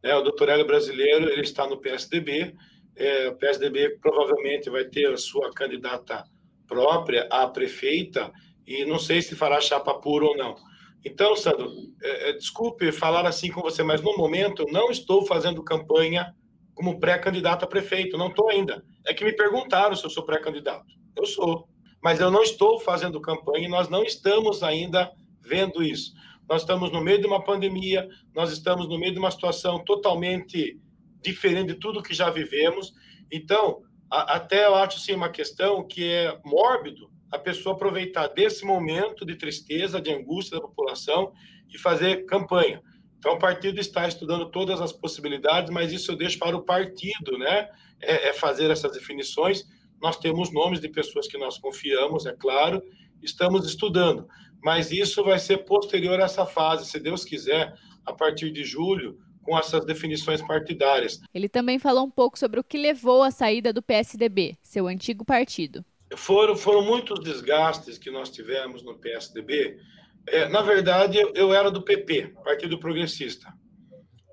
Né? 0.02 0.14
O 0.14 0.22
doutor 0.22 0.48
Hélio 0.48 0.66
Brasileiro 0.66 1.30
ele 1.30 1.42
está 1.42 1.66
no 1.66 1.80
PSDB, 1.80 2.54
é, 2.96 3.28
o 3.28 3.36
PSDB 3.36 3.98
provavelmente 4.00 4.68
vai 4.70 4.84
ter 4.84 5.12
a 5.12 5.16
sua 5.16 5.52
candidata 5.52 6.24
própria 6.66 7.28
a 7.30 7.46
prefeita 7.46 8.32
e 8.66 8.84
não 8.84 8.98
sei 8.98 9.22
se 9.22 9.36
fará 9.36 9.60
chapa 9.60 9.94
pura 9.94 10.24
ou 10.26 10.36
não. 10.36 10.56
Então, 11.04 11.36
Sandro, 11.36 11.70
é, 12.02 12.30
é, 12.30 12.32
desculpe 12.32 12.90
falar 12.90 13.26
assim 13.26 13.48
com 13.50 13.62
você, 13.62 13.82
mas 13.84 14.02
no 14.02 14.16
momento 14.16 14.66
não 14.72 14.90
estou 14.90 15.24
fazendo 15.24 15.62
campanha 15.62 16.34
como 16.74 16.98
pré-candidato 16.98 17.64
a 17.64 17.68
prefeito, 17.68 18.18
não 18.18 18.26
estou 18.26 18.48
ainda. 18.50 18.84
É 19.06 19.14
que 19.14 19.24
me 19.24 19.32
perguntaram 19.32 19.94
se 19.94 20.04
eu 20.04 20.10
sou 20.10 20.24
pré-candidato. 20.24 20.84
Eu 21.16 21.24
sou, 21.24 21.68
mas 22.06 22.20
eu 22.20 22.30
não 22.30 22.44
estou 22.44 22.78
fazendo 22.78 23.20
campanha 23.20 23.66
e 23.66 23.68
nós 23.68 23.88
não 23.88 24.04
estamos 24.04 24.62
ainda 24.62 25.10
vendo 25.40 25.82
isso. 25.82 26.14
Nós 26.48 26.62
estamos 26.62 26.92
no 26.92 27.00
meio 27.00 27.20
de 27.20 27.26
uma 27.26 27.42
pandemia, 27.42 28.08
nós 28.32 28.52
estamos 28.52 28.88
no 28.88 28.96
meio 28.96 29.12
de 29.12 29.18
uma 29.18 29.32
situação 29.32 29.82
totalmente 29.84 30.78
diferente 31.20 31.74
de 31.74 31.80
tudo 31.80 32.00
que 32.00 32.14
já 32.14 32.30
vivemos. 32.30 32.94
Então, 33.28 33.82
a, 34.08 34.36
até 34.36 34.66
eu 34.66 34.76
acho 34.76 34.98
assim, 34.98 35.14
uma 35.14 35.30
questão 35.30 35.84
que 35.84 36.08
é 36.08 36.38
mórbido 36.44 37.10
a 37.28 37.40
pessoa 37.40 37.74
aproveitar 37.74 38.28
desse 38.28 38.64
momento 38.64 39.26
de 39.26 39.34
tristeza, 39.34 40.00
de 40.00 40.14
angústia 40.14 40.60
da 40.60 40.62
população 40.62 41.32
e 41.68 41.76
fazer 41.76 42.24
campanha. 42.24 42.80
Então, 43.18 43.32
o 43.32 43.38
partido 43.40 43.80
está 43.80 44.06
estudando 44.06 44.48
todas 44.52 44.80
as 44.80 44.92
possibilidades, 44.92 45.72
mas 45.72 45.92
isso 45.92 46.12
eu 46.12 46.16
deixo 46.16 46.38
para 46.38 46.56
o 46.56 46.62
partido, 46.62 47.36
né? 47.36 47.68
É, 48.00 48.28
é 48.28 48.32
fazer 48.32 48.70
essas 48.70 48.92
definições. 48.92 49.66
Nós 50.00 50.18
temos 50.18 50.52
nomes 50.52 50.80
de 50.80 50.88
pessoas 50.88 51.26
que 51.26 51.38
nós 51.38 51.58
confiamos, 51.58 52.26
é 52.26 52.32
claro, 52.32 52.82
estamos 53.22 53.66
estudando, 53.66 54.28
mas 54.62 54.90
isso 54.92 55.24
vai 55.24 55.38
ser 55.38 55.58
posterior 55.58 56.20
a 56.20 56.24
essa 56.24 56.44
fase, 56.44 56.86
se 56.86 57.00
Deus 57.00 57.24
quiser, 57.24 57.74
a 58.04 58.12
partir 58.12 58.50
de 58.50 58.64
julho, 58.64 59.18
com 59.42 59.56
essas 59.56 59.84
definições 59.84 60.42
partidárias. 60.42 61.20
Ele 61.32 61.48
também 61.48 61.78
falou 61.78 62.04
um 62.04 62.10
pouco 62.10 62.38
sobre 62.38 62.58
o 62.58 62.64
que 62.64 62.76
levou 62.76 63.22
à 63.22 63.30
saída 63.30 63.72
do 63.72 63.80
PSDB, 63.80 64.56
seu 64.62 64.88
antigo 64.88 65.24
partido. 65.24 65.84
Foram, 66.14 66.56
foram 66.56 66.82
muitos 66.82 67.20
desgastes 67.20 67.96
que 67.96 68.10
nós 68.10 68.30
tivemos 68.30 68.82
no 68.82 68.98
PSDB. 68.98 69.78
É, 70.26 70.48
na 70.48 70.62
verdade, 70.62 71.18
eu, 71.18 71.32
eu, 71.34 71.54
era 71.54 71.70
do 71.70 71.82
PP, 71.82 72.34
Partido 72.44 72.78
Progressista. 72.78 73.52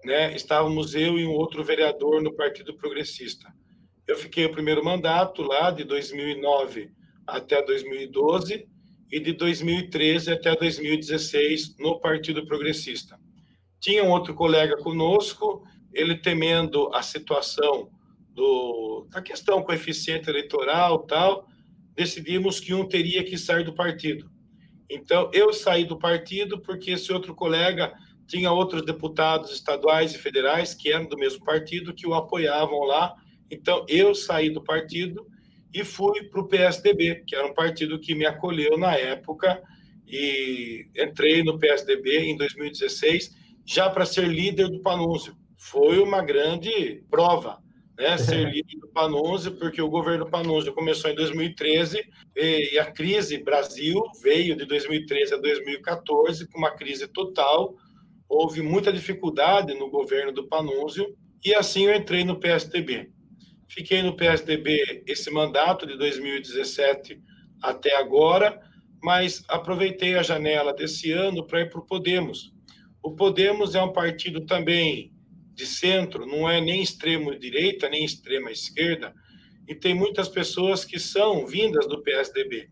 Né? 0.04 0.36
Estávamos 0.36 0.96
eu 0.96 1.18
e 1.18 1.26
um 1.26 1.32
outro 1.32 1.64
vereador 1.64 2.22
no 2.22 2.36
Partido 2.36 2.76
Progressista. 2.76 3.54
Eu 4.08 4.18
fiquei 4.18 4.46
o 4.46 4.52
primeiro 4.52 4.84
mandato 4.84 5.42
lá, 5.42 5.72
de 5.72 5.84
2009 5.84 6.92
até 7.26 7.64
2012, 7.64 8.68
e 9.12 9.20
de 9.20 9.34
2013 9.34 10.32
até 10.32 10.56
2016 10.56 11.78
no 11.78 12.00
Partido 12.00 12.46
Progressista. 12.46 13.20
Tinha 13.80 14.04
um 14.04 14.10
outro 14.10 14.34
colega 14.34 14.76
conosco, 14.78 15.64
ele 15.94 16.16
temendo 16.16 16.90
a 16.94 17.04
situação 17.04 17.90
do, 18.30 19.08
da 19.12 19.22
questão 19.22 19.62
coeficiente 19.62 20.30
eleitoral 20.30 21.00
tal, 21.00 21.48
decidimos 21.96 22.60
que 22.60 22.74
um 22.74 22.88
teria 22.88 23.24
que 23.24 23.38
sair 23.38 23.64
do 23.64 23.74
partido. 23.74 24.30
Então, 24.90 25.30
eu 25.34 25.54
saí 25.54 25.86
do 25.86 25.98
partido 25.98 26.60
porque 26.60 26.92
esse 26.92 27.14
outro 27.14 27.36
colega 27.36 27.94
tinha 28.28 28.52
outros 28.52 28.84
deputados 28.84 29.52
estaduais 29.52 30.16
e 30.16 30.18
federais 30.18 30.74
que 30.74 30.92
eram 30.92 31.08
do 31.08 31.18
mesmo 31.18 31.44
partido 31.44 31.94
que 31.94 32.08
o 32.08 32.14
apoiavam 32.14 32.80
lá. 32.80 33.14
Então, 33.54 33.86
eu 33.88 34.14
saí 34.14 34.50
do 34.50 34.64
partido 34.64 35.26
e 35.74 35.84
fui 35.84 36.24
para 36.26 36.42
o 36.42 36.48
PSDB, 36.48 37.24
que 37.26 37.36
era 37.36 37.48
um 37.48 37.54
partido 37.54 38.00
que 38.00 38.14
me 38.14 38.26
acolheu 38.26 38.78
na 38.78 38.96
época, 38.96 39.62
e 40.08 40.86
entrei 40.96 41.44
no 41.44 41.58
PSDB 41.58 42.20
em 42.20 42.38
2016, 42.38 43.36
já 43.66 43.90
para 43.90 44.06
ser 44.06 44.28
líder 44.28 44.70
do 44.70 44.82
Panúncio. 44.82 45.36
Foi 45.58 46.00
uma 46.00 46.22
grande 46.22 47.04
prova, 47.10 47.58
né, 47.98 48.18
ser 48.20 48.50
líder 48.52 48.78
do 48.80 48.88
Panunzio, 48.90 49.54
porque 49.58 49.82
o 49.82 49.90
governo 49.90 50.30
Panunzio 50.30 50.74
começou 50.74 51.10
em 51.10 51.16
2013 51.16 52.04
e 52.36 52.78
a 52.78 52.92
crise 52.92 53.44
Brasil 53.44 54.02
veio 54.22 54.56
de 54.56 54.66
2013 54.66 55.36
a 55.36 55.38
2014 55.38 56.48
com 56.48 56.58
uma 56.58 56.72
crise 56.72 57.08
total. 57.08 57.76
Houve 58.28 58.62
muita 58.62 58.92
dificuldade 58.92 59.74
no 59.74 59.90
governo 59.90 60.32
do 60.32 60.48
Panunzio 60.48 61.16
e 61.44 61.54
assim 61.54 61.86
eu 61.86 61.96
entrei 61.96 62.24
no 62.24 62.40
PSDB. 62.40 63.13
Fiquei 63.74 64.04
no 64.04 64.16
PSDB 64.16 65.04
esse 65.08 65.32
mandato 65.32 65.88
de 65.88 65.98
2017 65.98 67.20
até 67.60 67.96
agora, 67.96 68.62
mas 69.02 69.44
aproveitei 69.48 70.14
a 70.14 70.22
janela 70.22 70.72
desse 70.72 71.12
ano 71.12 71.44
para 71.44 71.62
ir 71.62 71.72
para 71.72 71.80
o 71.80 71.86
Podemos. 71.86 72.54
O 73.02 73.16
Podemos 73.16 73.74
é 73.74 73.82
um 73.82 73.92
partido 73.92 74.46
também 74.46 75.12
de 75.56 75.66
centro, 75.66 76.24
não 76.28 76.48
é 76.48 76.62
nem 76.62 76.84
extremo 76.84 77.36
direita, 77.36 77.90
nem 77.90 78.06
extrema 78.06 78.52
esquerda, 78.52 79.12
e 79.68 79.74
tem 79.74 79.96
muitas 79.96 80.30
pessoas 80.30 80.86
que 80.86 81.00
são 81.00 81.48
vindas 81.48 81.88
do 81.88 82.04
PSDB. 82.04 82.70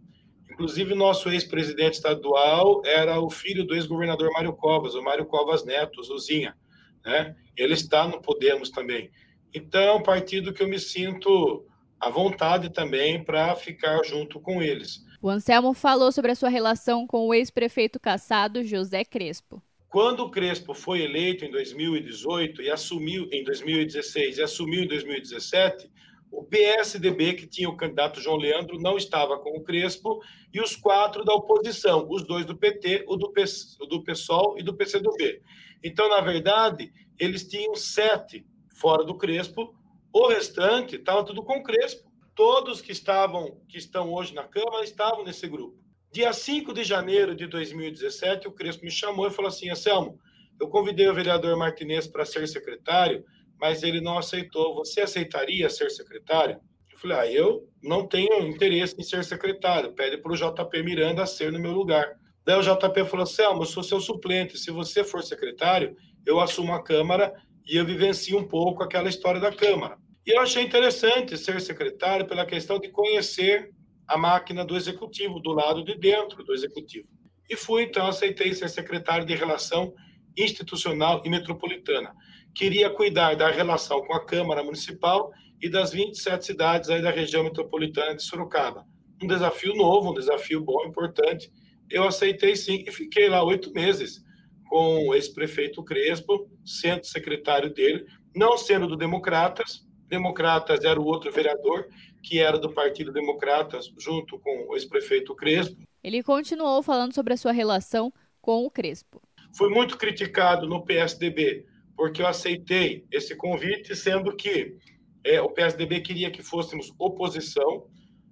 Inclusive, 0.51 0.93
nosso 0.93 1.29
ex-presidente 1.31 1.95
estadual 1.95 2.83
era 2.85 3.19
o 3.19 3.29
filho 3.31 3.65
do 3.65 3.73
ex-governador 3.73 4.29
Mário 4.33 4.53
Covas, 4.53 4.93
o 4.93 5.01
Mário 5.01 5.25
Covas 5.25 5.65
Neto, 5.65 6.03
Zuzinha. 6.03 6.55
Né? 7.03 7.35
Ele 7.57 7.73
está 7.73 8.07
no 8.07 8.21
Podemos 8.21 8.69
também. 8.69 9.09
Então, 9.53 9.81
é 9.81 9.91
um 9.93 10.03
partido 10.03 10.53
que 10.53 10.63
eu 10.63 10.67
me 10.67 10.79
sinto 10.79 11.65
à 11.99 12.09
vontade 12.09 12.69
também 12.69 13.23
para 13.23 13.55
ficar 13.55 14.03
junto 14.03 14.39
com 14.39 14.61
eles. 14.61 15.05
O 15.21 15.29
Anselmo 15.29 15.73
falou 15.73 16.11
sobre 16.11 16.31
a 16.31 16.35
sua 16.35 16.49
relação 16.49 17.05
com 17.05 17.27
o 17.27 17.33
ex-prefeito 17.33 17.99
caçado 17.99 18.63
José 18.63 19.05
Crespo. 19.05 19.61
Quando 19.87 20.21
o 20.21 20.31
Crespo 20.31 20.73
foi 20.73 21.01
eleito 21.01 21.45
em 21.45 21.51
2018 21.51 22.61
e 22.61 22.71
assumiu 22.71 23.27
em 23.31 23.43
2016 23.43 24.37
e 24.37 24.41
assumiu 24.41 24.83
em 24.83 24.87
2017, 24.87 25.91
o 26.31 26.43
PSDB, 26.45 27.33
que 27.33 27.45
tinha 27.45 27.69
o 27.69 27.75
candidato 27.75 28.21
João 28.21 28.37
Leandro, 28.37 28.79
não 28.79 28.95
estava 28.95 29.37
com 29.37 29.49
o 29.57 29.61
Crespo, 29.61 30.21
e 30.53 30.61
os 30.61 30.77
quatro 30.77 31.25
da 31.25 31.33
oposição, 31.33 32.07
os 32.09 32.23
dois 32.25 32.45
do 32.45 32.55
PT, 32.55 33.03
o 33.05 33.17
do, 33.17 33.31
P, 33.31 33.43
o 33.81 33.85
do 33.85 34.01
PSOL 34.01 34.57
e 34.57 34.63
do 34.63 34.73
PCdoB. 34.73 35.41
Então, 35.83 36.07
na 36.07 36.21
verdade, 36.21 36.91
eles 37.19 37.45
tinham 37.45 37.75
sete 37.75 38.45
fora 38.81 39.03
do 39.05 39.15
Crespo, 39.15 39.75
o 40.11 40.27
restante 40.27 40.95
estava 40.95 41.23
tudo 41.23 41.43
com 41.43 41.59
o 41.59 41.63
Crespo. 41.63 42.11
Todos 42.35 42.81
que 42.81 42.91
estavam, 42.91 43.61
que 43.69 43.77
estão 43.77 44.11
hoje 44.11 44.33
na 44.33 44.43
Câmara, 44.43 44.83
estavam 44.83 45.23
nesse 45.23 45.47
grupo. 45.47 45.77
Dia 46.11 46.33
5 46.33 46.73
de 46.73 46.83
janeiro 46.83 47.35
de 47.35 47.45
2017, 47.45 48.47
o 48.47 48.51
Crespo 48.51 48.83
me 48.83 48.91
chamou 48.91 49.27
e 49.27 49.31
falou 49.31 49.49
assim: 49.49 49.69
Anselmo, 49.69 50.19
eu 50.59 50.67
convidei 50.67 51.07
o 51.07 51.13
vereador 51.13 51.55
Martinez 51.55 52.07
para 52.07 52.25
ser 52.25 52.47
secretário, 52.47 53.23
mas 53.59 53.83
ele 53.83 54.01
não 54.01 54.17
aceitou. 54.17 54.75
Você 54.75 55.01
aceitaria 55.01 55.69
ser 55.69 55.91
secretário? 55.91 56.59
Eu 56.91 56.97
falei: 56.97 57.17
ah, 57.17 57.31
eu 57.31 57.69
não 57.83 58.07
tenho 58.07 58.47
interesse 58.47 58.95
em 58.97 59.03
ser 59.03 59.23
secretário. 59.23 59.93
Pede 59.93 60.17
para 60.17 60.31
o 60.31 60.35
JP 60.35 60.83
Miranda 60.83 61.25
ser 61.25 61.51
no 61.51 61.59
meu 61.59 61.71
lugar. 61.71 62.17
Daí 62.43 62.57
o 62.57 62.63
JP 62.63 63.05
falou: 63.05 63.23
Anselmo, 63.23 63.61
eu 63.61 63.67
sou 63.67 63.83
seu 63.83 63.99
suplente. 63.99 64.57
Se 64.57 64.71
você 64.71 65.03
for 65.03 65.21
secretário, 65.23 65.95
eu 66.25 66.39
assumo 66.39 66.73
a 66.73 66.83
Câmara 66.83 67.33
e 67.67 67.77
eu 67.77 67.85
vivencio 67.85 68.37
um 68.37 68.47
pouco 68.47 68.83
aquela 68.83 69.09
história 69.09 69.39
da 69.39 69.51
Câmara. 69.51 69.97
E 70.25 70.31
eu 70.31 70.41
achei 70.41 70.63
interessante 70.63 71.37
ser 71.37 71.59
secretário 71.61 72.27
pela 72.27 72.45
questão 72.45 72.79
de 72.79 72.89
conhecer 72.89 73.71
a 74.07 74.17
máquina 74.17 74.63
do 74.63 74.75
executivo, 74.75 75.39
do 75.39 75.51
lado 75.51 75.83
de 75.83 75.95
dentro 75.97 76.43
do 76.43 76.53
executivo. 76.53 77.07
E 77.49 77.55
fui, 77.55 77.83
então, 77.83 78.07
aceitei 78.07 78.53
ser 78.53 78.69
secretário 78.69 79.25
de 79.25 79.33
Relação 79.35 79.93
Institucional 80.37 81.21
e 81.25 81.29
Metropolitana. 81.29 82.13
Queria 82.53 82.89
cuidar 82.89 83.35
da 83.35 83.49
relação 83.49 84.01
com 84.05 84.13
a 84.13 84.25
Câmara 84.25 84.63
Municipal 84.63 85.31
e 85.61 85.69
das 85.69 85.91
27 85.91 86.45
cidades 86.45 86.89
aí 86.89 87.01
da 87.01 87.11
região 87.11 87.43
metropolitana 87.43 88.15
de 88.15 88.23
Sorocaba. 88.23 88.85
Um 89.21 89.27
desafio 89.27 89.75
novo, 89.75 90.11
um 90.11 90.13
desafio 90.13 90.61
bom, 90.61 90.85
importante. 90.85 91.51
Eu 91.89 92.03
aceitei 92.03 92.55
sim 92.55 92.83
e 92.85 92.91
fiquei 92.91 93.29
lá 93.29 93.43
oito 93.43 93.71
meses 93.71 94.21
com 94.67 95.07
o 95.07 95.15
ex-prefeito 95.15 95.83
Crespo, 95.83 96.49
sendo 96.65 97.05
secretário 97.05 97.73
dele, 97.73 98.05
não 98.35 98.57
sendo 98.57 98.87
do 98.87 98.95
Democratas, 98.95 99.85
Democratas 100.07 100.83
era 100.83 100.99
o 100.99 101.05
outro 101.05 101.31
vereador, 101.31 101.87
que 102.21 102.39
era 102.39 102.59
do 102.59 102.71
Partido 102.73 103.11
Democratas, 103.13 103.91
junto 103.97 104.37
com 104.39 104.67
o 104.67 104.75
ex-prefeito 104.75 105.33
Crespo. 105.33 105.81
Ele 106.03 106.21
continuou 106.21 106.83
falando 106.83 107.13
sobre 107.13 107.33
a 107.33 107.37
sua 107.37 107.53
relação 107.53 108.11
com 108.41 108.65
o 108.65 108.69
Crespo. 108.69 109.21
Fui 109.55 109.69
muito 109.69 109.97
criticado 109.97 110.67
no 110.67 110.83
PSDB, 110.83 111.65
porque 111.95 112.21
eu 112.21 112.27
aceitei 112.27 113.05
esse 113.11 113.35
convite, 113.35 113.95
sendo 113.95 114.35
que 114.35 114.75
é, 115.23 115.41
o 115.41 115.49
PSDB 115.49 116.01
queria 116.01 116.31
que 116.31 116.43
fôssemos 116.43 116.91
oposição. 116.99 117.87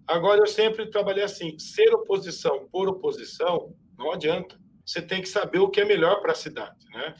Agora, 0.05 0.41
eu 0.41 0.48
sempre 0.48 0.89
trabalhei 0.89 1.24
assim: 1.24 1.57
ser 1.59 1.93
oposição 1.93 2.67
por 2.71 2.89
oposição 2.89 3.74
não 3.98 4.13
adianta. 4.13 4.57
Você 4.86 5.01
tem 5.01 5.21
que 5.21 5.29
saber 5.29 5.59
o 5.59 5.69
que 5.69 5.81
é 5.81 5.86
melhor 5.86 6.21
para 6.21 6.31
a 6.31 6.36
cidade. 6.36 6.86
Né? 6.91 7.13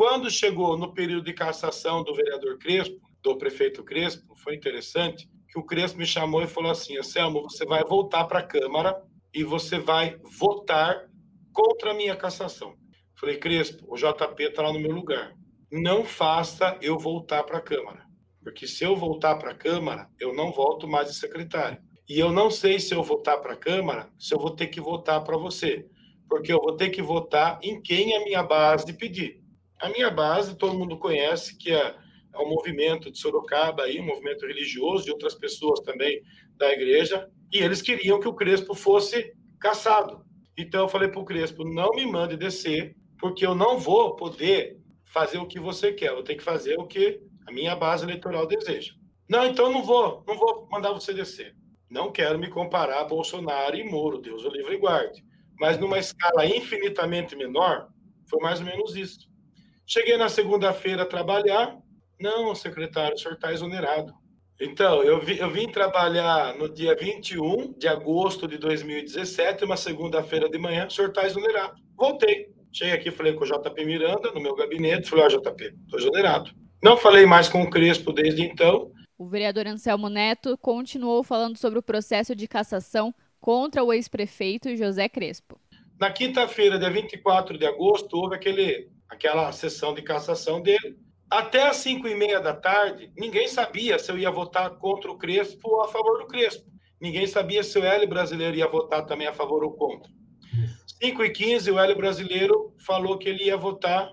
Quando 0.00 0.30
chegou 0.30 0.78
no 0.78 0.94
período 0.94 1.26
de 1.26 1.34
cassação 1.34 2.02
do 2.02 2.14
vereador 2.14 2.56
Crespo, 2.56 2.98
do 3.22 3.36
prefeito 3.36 3.84
Crespo, 3.84 4.34
foi 4.34 4.54
interessante 4.54 5.28
que 5.46 5.58
o 5.58 5.62
Crespo 5.62 5.98
me 5.98 6.06
chamou 6.06 6.42
e 6.42 6.46
falou 6.46 6.70
assim: 6.70 6.96
Anselmo, 6.96 7.42
você 7.42 7.66
vai 7.66 7.84
voltar 7.84 8.24
para 8.24 8.38
a 8.38 8.42
Câmara 8.42 8.98
e 9.34 9.44
você 9.44 9.78
vai 9.78 10.16
votar 10.40 11.06
contra 11.52 11.90
a 11.90 11.94
minha 11.94 12.16
cassação. 12.16 12.74
Falei, 13.14 13.36
Crespo, 13.36 13.84
o 13.90 13.94
JP 13.94 14.42
está 14.42 14.62
lá 14.62 14.72
no 14.72 14.80
meu 14.80 14.90
lugar. 14.90 15.34
não 15.70 16.02
faça 16.02 16.78
eu 16.80 16.98
voltar 16.98 17.42
para 17.42 17.58
a 17.58 17.60
Câmara. 17.62 18.06
Porque 18.42 18.66
se 18.66 18.82
eu 18.82 18.96
voltar 18.96 19.34
para 19.34 19.50
a 19.50 19.54
Câmara, 19.54 20.08
eu 20.18 20.34
não 20.34 20.50
volto 20.50 20.88
mais 20.88 21.08
de 21.08 21.14
secretário. 21.14 21.76
E 22.08 22.18
eu 22.18 22.32
não 22.32 22.50
sei 22.50 22.80
se 22.80 22.94
eu 22.94 23.02
votar 23.02 23.38
para 23.42 23.52
a 23.52 23.56
Câmara, 23.56 24.08
se 24.18 24.34
eu 24.34 24.38
vou 24.38 24.56
ter 24.56 24.68
que 24.68 24.80
votar 24.80 25.22
para 25.22 25.36
você. 25.36 25.86
Porque 26.26 26.50
eu 26.50 26.58
vou 26.58 26.74
ter 26.74 26.88
que 26.88 27.02
votar 27.02 27.60
em 27.62 27.82
quem 27.82 28.16
a 28.16 28.24
minha 28.24 28.42
base 28.42 28.90
pedir. 28.94 29.39
A 29.80 29.88
minha 29.88 30.10
base, 30.10 30.56
todo 30.56 30.78
mundo 30.78 30.98
conhece, 30.98 31.56
que 31.56 31.72
é, 31.72 31.94
é 32.34 32.38
o 32.38 32.48
movimento 32.48 33.10
de 33.10 33.18
Sorocaba, 33.18 33.84
aí, 33.84 33.98
um 34.00 34.06
movimento 34.06 34.46
religioso, 34.46 35.04
de 35.04 35.10
outras 35.10 35.34
pessoas 35.34 35.80
também 35.80 36.20
da 36.56 36.70
igreja, 36.70 37.28
e 37.52 37.58
eles 37.58 37.80
queriam 37.80 38.20
que 38.20 38.28
o 38.28 38.34
Crespo 38.34 38.74
fosse 38.74 39.32
caçado. 39.58 40.22
Então 40.56 40.82
eu 40.82 40.88
falei 40.88 41.08
para 41.08 41.20
o 41.20 41.24
Crespo, 41.24 41.64
não 41.64 41.90
me 41.90 42.04
mande 42.04 42.36
descer, 42.36 42.94
porque 43.18 43.46
eu 43.46 43.54
não 43.54 43.78
vou 43.78 44.16
poder 44.16 44.78
fazer 45.06 45.38
o 45.38 45.46
que 45.46 45.58
você 45.58 45.92
quer, 45.92 46.10
eu 46.10 46.22
ter 46.22 46.34
que 46.34 46.42
fazer 46.42 46.78
o 46.78 46.86
que 46.86 47.20
a 47.46 47.52
minha 47.52 47.74
base 47.74 48.04
eleitoral 48.04 48.46
deseja. 48.46 48.92
Não, 49.28 49.46
então 49.46 49.72
não 49.72 49.82
vou, 49.82 50.22
não 50.26 50.36
vou 50.36 50.68
mandar 50.70 50.92
você 50.92 51.14
descer. 51.14 51.56
Não 51.88 52.12
quero 52.12 52.38
me 52.38 52.48
comparar 52.48 53.00
a 53.00 53.04
Bolsonaro 53.04 53.76
e 53.76 53.88
Moro, 53.88 54.20
Deus 54.20 54.44
o 54.44 54.48
livre 54.48 54.74
e 54.74 54.78
guarde. 54.78 55.24
Mas 55.58 55.78
numa 55.78 55.98
escala 55.98 56.46
infinitamente 56.46 57.34
menor, 57.34 57.88
foi 58.28 58.40
mais 58.40 58.60
ou 58.60 58.66
menos 58.66 58.94
isso. 58.94 59.29
Cheguei 59.92 60.16
na 60.16 60.28
segunda-feira 60.28 61.02
a 61.02 61.06
trabalhar. 61.06 61.76
Não, 62.20 62.54
secretário, 62.54 63.16
o 63.16 63.18
senhor 63.18 63.34
está 63.34 63.52
exonerado. 63.52 64.14
Então, 64.60 65.02
eu, 65.02 65.20
vi, 65.20 65.36
eu 65.36 65.50
vim 65.50 65.66
trabalhar 65.66 66.54
no 66.54 66.72
dia 66.72 66.94
21 66.94 67.72
de 67.76 67.88
agosto 67.88 68.46
de 68.46 68.56
2017, 68.56 69.64
uma 69.64 69.76
segunda-feira 69.76 70.48
de 70.48 70.58
manhã, 70.58 70.86
o 70.86 70.90
senhor 70.92 71.08
está 71.08 71.26
exonerado. 71.26 71.74
Voltei. 71.96 72.46
Cheguei 72.72 72.94
aqui, 72.94 73.10
falei 73.10 73.32
com 73.32 73.42
o 73.42 73.46
JP 73.48 73.84
Miranda, 73.84 74.30
no 74.30 74.40
meu 74.40 74.54
gabinete, 74.54 75.10
falei, 75.10 75.24
ó, 75.24 75.26
oh, 75.26 75.40
JP, 75.40 75.64
estou 75.64 75.98
exonerado. 75.98 76.52
Não 76.80 76.96
falei 76.96 77.26
mais 77.26 77.48
com 77.48 77.60
o 77.60 77.68
Crespo 77.68 78.12
desde 78.12 78.42
então. 78.42 78.92
O 79.18 79.26
vereador 79.26 79.66
Anselmo 79.66 80.08
Neto 80.08 80.56
continuou 80.58 81.24
falando 81.24 81.56
sobre 81.56 81.80
o 81.80 81.82
processo 81.82 82.36
de 82.36 82.46
cassação 82.46 83.12
contra 83.40 83.82
o 83.82 83.92
ex-prefeito 83.92 84.76
José 84.76 85.08
Crespo. 85.08 85.58
Na 85.98 86.12
quinta-feira, 86.12 86.78
dia 86.78 86.90
24 86.90 87.58
de 87.58 87.66
agosto, 87.66 88.16
houve 88.16 88.36
aquele 88.36 88.88
aquela 89.10 89.50
sessão 89.52 89.92
de 89.92 90.02
cassação 90.02 90.62
dele. 90.62 90.96
Até 91.28 91.68
às 91.68 91.76
cinco 91.76 92.08
e 92.08 92.14
meia 92.14 92.40
da 92.40 92.54
tarde, 92.54 93.12
ninguém 93.16 93.48
sabia 93.48 93.98
se 93.98 94.10
eu 94.10 94.18
ia 94.18 94.30
votar 94.30 94.70
contra 94.78 95.10
o 95.10 95.18
Crespo 95.18 95.68
ou 95.68 95.82
a 95.82 95.88
favor 95.88 96.18
do 96.18 96.26
Crespo. 96.26 96.70
Ninguém 97.00 97.26
sabia 97.26 97.62
se 97.62 97.78
o 97.78 97.84
L 97.84 98.06
brasileiro 98.06 98.56
ia 98.56 98.68
votar 98.68 99.04
também 99.06 99.26
a 99.26 99.32
favor 99.32 99.64
ou 99.64 99.72
contra. 99.72 100.10
5 101.02 101.24
e 101.24 101.30
15, 101.30 101.70
o 101.70 101.78
L 101.78 101.94
brasileiro 101.94 102.74
falou 102.84 103.18
que 103.18 103.28
ele 103.28 103.44
ia 103.44 103.56
votar 103.56 104.12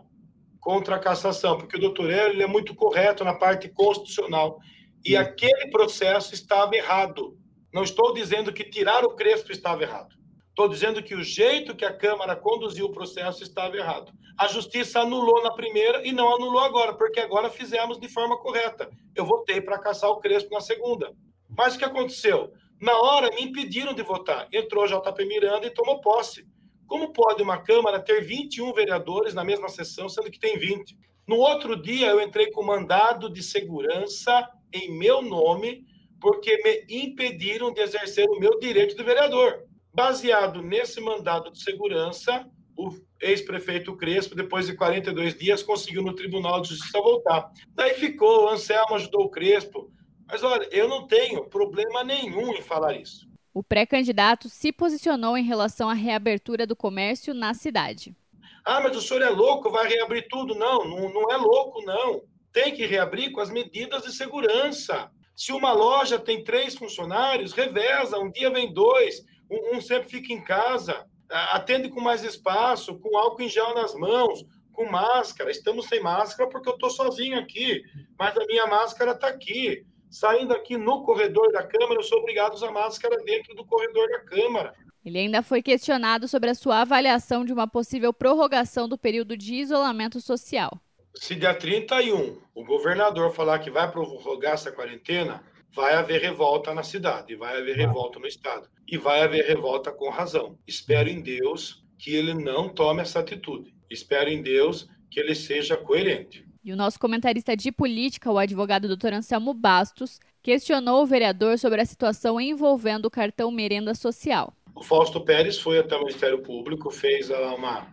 contra 0.59 0.95
a 0.95 0.99
cassação, 0.99 1.57
porque 1.57 1.77
o 1.77 1.79
doutor 1.79 2.09
Hélio 2.09 2.41
é 2.41 2.47
muito 2.47 2.75
correto 2.75 3.23
na 3.23 3.33
parte 3.33 3.69
constitucional. 3.69 4.59
E 5.03 5.15
aquele 5.15 5.69
processo 5.69 6.33
estava 6.33 6.75
errado. 6.75 7.37
Não 7.73 7.83
estou 7.83 8.13
dizendo 8.13 8.53
que 8.53 8.63
tirar 8.63 9.03
o 9.03 9.15
Crespo 9.15 9.51
estava 9.51 9.83
errado. 9.83 10.16
Estou 10.57 10.67
dizendo 10.67 11.03
que 11.03 11.13
o 11.13 11.23
jeito 11.23 11.75
que 11.75 11.85
a 11.85 11.93
Câmara 11.93 12.35
conduziu 12.35 12.87
o 12.87 12.91
processo 12.91 13.43
estava 13.43 13.77
errado. 13.77 14.11
A 14.35 14.47
Justiça 14.47 15.01
anulou 15.01 15.43
na 15.43 15.51
primeira 15.51 16.01
e 16.03 16.11
não 16.11 16.33
anulou 16.33 16.61
agora, 16.61 16.95
porque 16.95 17.19
agora 17.19 17.47
fizemos 17.47 17.99
de 17.99 18.09
forma 18.09 18.39
correta. 18.39 18.89
Eu 19.15 19.23
votei 19.23 19.61
para 19.61 19.77
caçar 19.77 20.09
o 20.09 20.17
Crespo 20.17 20.51
na 20.51 20.59
segunda. 20.59 21.13
Mas 21.55 21.75
o 21.75 21.77
que 21.77 21.85
aconteceu? 21.85 22.51
Na 22.81 22.99
hora 22.99 23.29
me 23.35 23.43
impediram 23.43 23.93
de 23.93 24.01
votar. 24.01 24.47
Entrou 24.51 24.87
JP 24.87 25.25
Miranda 25.25 25.67
e 25.67 25.69
tomou 25.69 26.01
posse. 26.01 26.43
Como 26.87 27.13
pode 27.13 27.43
uma 27.43 27.61
Câmara 27.61 27.99
ter 27.99 28.21
21 28.21 28.73
vereadores 28.73 29.35
na 29.35 29.43
mesma 29.43 29.69
sessão, 29.69 30.09
sendo 30.09 30.31
que 30.31 30.39
tem 30.39 30.57
20? 30.57 30.97
No 31.27 31.35
outro 31.35 31.79
dia, 31.79 32.07
eu 32.07 32.19
entrei 32.19 32.49
com 32.49 32.63
mandado 32.63 33.31
de 33.31 33.43
segurança 33.43 34.49
em 34.73 34.97
meu 34.97 35.21
nome, 35.21 35.85
porque 36.19 36.57
me 36.63 37.03
impediram 37.03 37.71
de 37.71 37.79
exercer 37.79 38.27
o 38.27 38.39
meu 38.39 38.57
direito 38.57 38.95
de 38.95 39.03
vereador. 39.03 39.66
Baseado 39.97 40.61
nesse 40.61 41.01
mandado 41.01 41.51
de 41.51 41.59
segurança, 41.59 42.47
o 42.77 42.91
ex-prefeito 43.19 43.97
Crespo, 43.97 44.35
depois 44.35 44.67
de 44.67 44.75
42 44.75 45.35
dias, 45.35 45.63
conseguiu 45.63 46.03
no 46.03 46.13
Tribunal 46.13 46.61
de 46.61 46.69
Justiça 46.69 47.01
voltar. 47.01 47.51
Daí 47.69 47.95
ficou, 47.95 48.43
o 48.43 48.49
Anselmo 48.49 48.93
ajudou 48.93 49.23
o 49.23 49.29
Crespo. 49.31 49.91
Mas 50.27 50.43
olha, 50.43 50.69
eu 50.71 50.87
não 50.87 51.07
tenho 51.07 51.45
problema 51.45 52.03
nenhum 52.03 52.53
em 52.53 52.61
falar 52.61 52.95
isso. 52.95 53.27
O 53.51 53.63
pré-candidato 53.63 54.49
se 54.49 54.71
posicionou 54.71 55.35
em 55.35 55.43
relação 55.43 55.89
à 55.89 55.95
reabertura 55.95 56.67
do 56.67 56.75
comércio 56.75 57.33
na 57.33 57.55
cidade. 57.55 58.15
Ah, 58.63 58.79
mas 58.79 58.95
o 58.95 59.01
senhor 59.01 59.23
é 59.23 59.29
louco, 59.29 59.71
vai 59.71 59.87
reabrir 59.87 60.27
tudo? 60.29 60.53
Não, 60.53 60.87
não, 60.87 61.11
não 61.11 61.31
é 61.31 61.37
louco, 61.37 61.81
não. 61.81 62.21
Tem 62.53 62.71
que 62.71 62.85
reabrir 62.85 63.31
com 63.31 63.41
as 63.41 63.49
medidas 63.49 64.03
de 64.03 64.11
segurança. 64.11 65.09
Se 65.35 65.51
uma 65.51 65.71
loja 65.71 66.19
tem 66.19 66.43
três 66.43 66.75
funcionários, 66.75 67.51
reveza, 67.51 68.19
um 68.19 68.29
dia 68.29 68.51
vem 68.51 68.71
dois, 68.71 69.25
um, 69.49 69.77
um 69.77 69.81
sempre 69.81 70.09
fica 70.09 70.33
em 70.33 70.43
casa, 70.43 71.05
atende 71.29 71.89
com 71.89 72.01
mais 72.01 72.23
espaço, 72.23 72.99
com 72.99 73.17
álcool 73.17 73.43
em 73.43 73.49
gel 73.49 73.73
nas 73.73 73.93
mãos, 73.93 74.45
com 74.71 74.85
máscara. 74.85 75.51
Estamos 75.51 75.87
sem 75.87 76.01
máscara 76.01 76.49
porque 76.49 76.69
eu 76.69 76.73
estou 76.73 76.89
sozinho 76.89 77.39
aqui, 77.39 77.81
mas 78.17 78.37
a 78.37 78.45
minha 78.45 78.67
máscara 78.67 79.11
está 79.11 79.27
aqui. 79.27 79.85
Saindo 80.09 80.53
aqui 80.53 80.77
no 80.77 81.03
corredor 81.03 81.51
da 81.51 81.63
Câmara, 81.63 81.99
eu 81.99 82.03
sou 82.03 82.19
obrigado 82.19 82.51
a 82.51 82.55
usar 82.55 82.71
máscara 82.71 83.17
dentro 83.23 83.53
do 83.55 83.65
corredor 83.65 84.07
da 84.09 84.19
Câmara. 84.19 84.73
Ele 85.03 85.19
ainda 85.19 85.41
foi 85.41 85.61
questionado 85.61 86.27
sobre 86.27 86.49
a 86.49 86.55
sua 86.55 86.81
avaliação 86.81 87.43
de 87.43 87.53
uma 87.53 87.67
possível 87.67 88.13
prorrogação 88.13 88.87
do 88.87 88.97
período 88.97 89.35
de 89.37 89.55
isolamento 89.55 90.19
social. 90.21 90.79
Se 91.15 91.33
dia 91.33 91.53
31 91.53 92.37
o 92.53 92.63
governador 92.63 93.33
falar 93.33 93.59
que 93.59 93.71
vai 93.71 93.89
prorrogar 93.91 94.53
essa 94.53 94.71
quarentena, 94.71 95.43
vai 95.73 95.93
haver 95.93 96.21
revolta 96.21 96.73
na 96.73 96.83
cidade, 96.83 97.35
vai 97.35 97.59
haver 97.59 97.75
revolta 97.75 98.19
no 98.19 98.27
estado 98.27 98.67
e 98.87 98.97
vai 98.97 99.21
haver 99.21 99.45
revolta 99.45 99.91
com 99.91 100.09
razão. 100.09 100.57
Espero 100.67 101.09
em 101.09 101.21
Deus 101.21 101.83
que 101.97 102.13
ele 102.15 102.33
não 102.33 102.69
tome 102.69 103.01
essa 103.01 103.19
atitude. 103.19 103.73
Espero 103.89 104.29
em 104.29 104.41
Deus 104.41 104.87
que 105.09 105.19
ele 105.19 105.35
seja 105.35 105.77
coerente. 105.77 106.45
E 106.63 106.73
o 106.73 106.75
nosso 106.75 106.99
comentarista 106.99 107.55
de 107.55 107.71
política, 107.71 108.31
o 108.31 108.37
advogado 108.37 108.93
Dr. 108.93 109.13
Anselmo 109.13 109.53
Bastos, 109.53 110.19
questionou 110.43 111.03
o 111.03 111.05
vereador 111.05 111.57
sobre 111.57 111.81
a 111.81 111.85
situação 111.85 112.41
envolvendo 112.41 113.05
o 113.05 113.11
cartão 113.11 113.49
merenda 113.51 113.95
social. 113.95 114.53
O 114.75 114.83
Fausto 114.83 115.21
Pérez 115.21 115.59
foi 115.59 115.79
até 115.79 115.95
o 115.95 115.99
Ministério 115.99 116.41
Público, 116.41 116.91
fez 116.91 117.29
uma, 117.29 117.87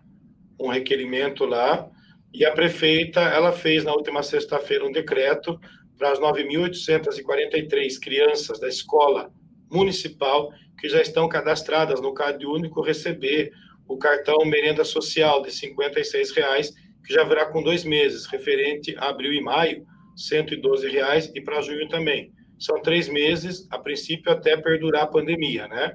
um 0.60 0.68
requerimento 0.68 1.44
lá, 1.44 1.88
e 2.32 2.44
a 2.44 2.52
prefeita 2.52 3.20
ela 3.20 3.52
fez 3.52 3.84
na 3.84 3.92
última 3.92 4.22
sexta-feira 4.22 4.84
um 4.84 4.92
decreto 4.92 5.58
para 5.98 6.12
as 6.12 6.18
9.843 6.18 7.98
crianças 8.00 8.59
da 8.59 8.68
escola 8.68 9.33
municipal 9.70 10.50
que 10.78 10.88
já 10.88 11.00
estão 11.00 11.28
cadastradas 11.28 12.00
no 12.00 12.12
Cade 12.12 12.46
Único 12.46 12.83
receber 12.83 13.52
o 13.87 13.96
cartão 13.96 14.44
merenda 14.44 14.85
social 14.85 15.42
de 15.42 15.48
R$ 15.48 15.74
56,00, 15.74 16.72
que 17.04 17.12
já 17.12 17.22
virá 17.24 17.46
com 17.46 17.62
dois 17.62 17.85
meses, 17.85 18.26
referente 18.26 18.94
a 18.98 19.09
abril 19.09 19.33
e 19.33 19.40
maio, 19.40 19.78
R$ 19.78 20.46
112,00 20.46 21.33
e 21.35 21.40
para 21.40 21.61
junho 21.61 21.88
também. 21.88 22.33
São 22.59 22.80
três 22.80 23.09
meses, 23.09 23.66
a 23.70 23.78
princípio, 23.78 24.33
até 24.33 24.57
perdurar 24.57 25.02
a 25.02 25.07
pandemia, 25.07 25.68
né? 25.68 25.92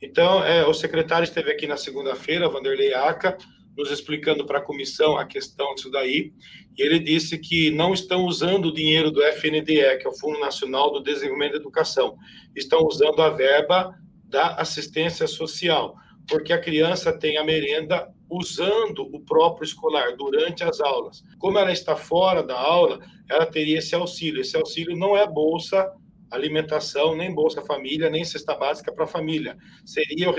Então, 0.00 0.44
é, 0.44 0.66
o 0.66 0.74
secretário 0.74 1.24
esteve 1.24 1.50
aqui 1.50 1.66
na 1.66 1.76
segunda-feira, 1.76 2.48
Vanderlei 2.48 2.92
Aca, 2.92 3.38
nos 3.76 3.90
explicando 3.90 4.44
para 4.44 4.58
a 4.58 4.62
comissão 4.62 5.16
a 5.16 5.24
questão 5.24 5.74
disso 5.74 5.90
daí, 5.90 6.32
e 6.76 6.82
ele 6.82 6.98
disse 6.98 7.38
que 7.38 7.70
não 7.70 7.92
estão 7.92 8.24
usando 8.24 8.66
o 8.66 8.74
dinheiro 8.74 9.10
do 9.10 9.22
FNDE, 9.22 9.98
que 9.98 10.06
é 10.06 10.08
o 10.08 10.18
Fundo 10.18 10.38
Nacional 10.40 10.92
do 10.92 11.02
Desenvolvimento 11.02 11.52
da 11.52 11.58
Educação, 11.58 12.16
estão 12.54 12.86
usando 12.86 13.20
a 13.20 13.30
verba 13.30 13.94
da 14.24 14.54
assistência 14.54 15.26
social, 15.26 15.94
porque 16.28 16.52
a 16.52 16.60
criança 16.60 17.12
tem 17.12 17.36
a 17.36 17.44
merenda 17.44 18.08
usando 18.30 19.02
o 19.14 19.20
próprio 19.20 19.64
escolar 19.64 20.16
durante 20.16 20.64
as 20.64 20.80
aulas. 20.80 21.22
Como 21.38 21.58
ela 21.58 21.70
está 21.70 21.94
fora 21.94 22.42
da 22.42 22.58
aula, 22.58 22.98
ela 23.28 23.44
teria 23.44 23.78
esse 23.78 23.94
auxílio. 23.94 24.40
Esse 24.40 24.56
auxílio 24.56 24.96
não 24.96 25.14
é 25.14 25.26
bolsa 25.26 25.86
alimentação, 26.34 27.14
nem 27.14 27.34
Bolsa 27.34 27.62
Família, 27.62 28.10
nem 28.10 28.24
cesta 28.24 28.54
básica 28.54 28.92
para 28.92 29.04
a 29.04 29.08
família. 29.08 29.56
Seria 29.84 30.30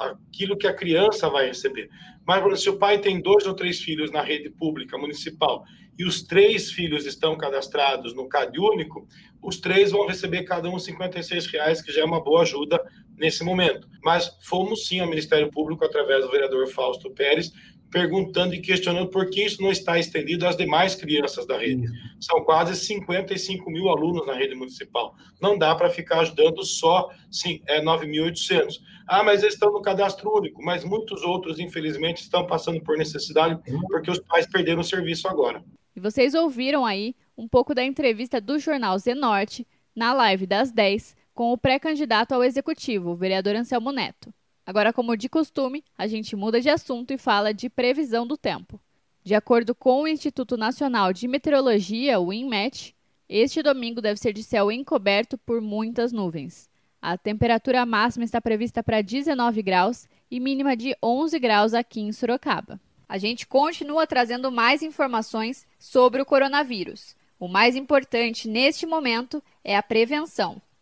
aquilo 0.00 0.56
que 0.56 0.66
a 0.66 0.74
criança 0.74 1.28
vai 1.28 1.46
receber. 1.46 1.88
Mas 2.26 2.60
se 2.60 2.68
o 2.68 2.78
pai 2.78 2.98
tem 2.98 3.20
dois 3.20 3.46
ou 3.46 3.54
três 3.54 3.80
filhos 3.80 4.10
na 4.10 4.22
rede 4.22 4.50
pública 4.50 4.98
municipal 4.98 5.64
e 5.98 6.04
os 6.04 6.22
três 6.22 6.70
filhos 6.70 7.06
estão 7.06 7.36
cadastrados 7.36 8.14
no 8.14 8.28
CAD 8.28 8.58
único, 8.58 9.08
os 9.42 9.58
três 9.58 9.92
vão 9.92 10.06
receber 10.06 10.42
cada 10.42 10.68
um 10.68 10.78
56 10.78 11.46
reais, 11.46 11.80
que 11.80 11.92
já 11.92 12.02
é 12.02 12.04
uma 12.04 12.22
boa 12.22 12.42
ajuda 12.42 12.82
nesse 13.16 13.44
momento. 13.44 13.88
Mas 14.02 14.36
fomos 14.42 14.86
sim 14.86 15.00
ao 15.00 15.08
Ministério 15.08 15.50
Público, 15.50 15.84
através 15.84 16.24
do 16.24 16.30
vereador 16.30 16.66
Fausto 16.68 17.10
Pérez, 17.10 17.52
perguntando 17.96 18.54
e 18.54 18.60
questionando 18.60 19.08
por 19.08 19.30
que 19.30 19.42
isso 19.42 19.62
não 19.62 19.72
está 19.72 19.98
estendido 19.98 20.46
às 20.46 20.54
demais 20.54 20.94
crianças 20.94 21.46
da 21.46 21.56
rede. 21.56 21.88
São 22.20 22.44
quase 22.44 22.76
55 22.76 23.70
mil 23.70 23.88
alunos 23.88 24.26
na 24.26 24.34
rede 24.34 24.54
municipal. 24.54 25.14
Não 25.40 25.56
dá 25.56 25.74
para 25.74 25.88
ficar 25.88 26.20
ajudando 26.20 26.62
só 26.62 27.08
sim, 27.30 27.62
é, 27.66 27.82
9.800. 27.82 28.74
Ah, 29.08 29.24
mas 29.24 29.40
eles 29.40 29.54
estão 29.54 29.72
no 29.72 29.80
cadastro 29.80 30.30
único, 30.30 30.62
mas 30.62 30.84
muitos 30.84 31.22
outros, 31.22 31.58
infelizmente, 31.58 32.20
estão 32.20 32.46
passando 32.46 32.82
por 32.82 32.98
necessidade 32.98 33.58
porque 33.88 34.10
os 34.10 34.18
pais 34.18 34.46
perderam 34.46 34.80
o 34.80 34.84
serviço 34.84 35.26
agora. 35.26 35.64
E 35.94 36.00
vocês 36.00 36.34
ouviram 36.34 36.84
aí 36.84 37.14
um 37.34 37.48
pouco 37.48 37.74
da 37.74 37.82
entrevista 37.82 38.42
do 38.42 38.58
jornal 38.58 38.98
Zenorte 38.98 39.66
na 39.94 40.12
live 40.12 40.46
das 40.46 40.70
10 40.70 41.16
com 41.32 41.50
o 41.50 41.56
pré-candidato 41.56 42.32
ao 42.32 42.44
executivo, 42.44 43.12
o 43.12 43.16
vereador 43.16 43.56
Anselmo 43.56 43.90
Neto. 43.90 44.34
Agora, 44.66 44.92
como 44.92 45.16
de 45.16 45.28
costume, 45.28 45.84
a 45.96 46.08
gente 46.08 46.34
muda 46.34 46.60
de 46.60 46.68
assunto 46.68 47.12
e 47.12 47.18
fala 47.18 47.54
de 47.54 47.70
previsão 47.70 48.26
do 48.26 48.36
tempo. 48.36 48.80
De 49.22 49.32
acordo 49.32 49.76
com 49.76 50.02
o 50.02 50.08
Instituto 50.08 50.56
Nacional 50.56 51.12
de 51.12 51.28
Meteorologia, 51.28 52.18
o 52.18 52.32
INMET, 52.32 52.94
este 53.28 53.62
domingo 53.62 54.00
deve 54.00 54.18
ser 54.18 54.32
de 54.32 54.42
céu 54.42 54.70
encoberto 54.70 55.38
por 55.38 55.60
muitas 55.60 56.12
nuvens. 56.12 56.68
A 57.00 57.16
temperatura 57.16 57.86
máxima 57.86 58.24
está 58.24 58.40
prevista 58.40 58.82
para 58.82 59.02
19 59.02 59.62
graus 59.62 60.08
e 60.28 60.40
mínima 60.40 60.76
de 60.76 60.96
11 61.00 61.38
graus 61.38 61.72
aqui 61.72 62.00
em 62.00 62.12
Sorocaba. 62.12 62.80
A 63.08 63.18
gente 63.18 63.46
continua 63.46 64.06
trazendo 64.06 64.50
mais 64.50 64.82
informações 64.82 65.64
sobre 65.78 66.20
o 66.20 66.26
coronavírus. 66.26 67.14
O 67.38 67.46
mais 67.46 67.76
importante 67.76 68.48
neste 68.48 68.84
momento 68.84 69.40
é 69.62 69.76
a 69.76 69.82
prevenção. 69.82 70.60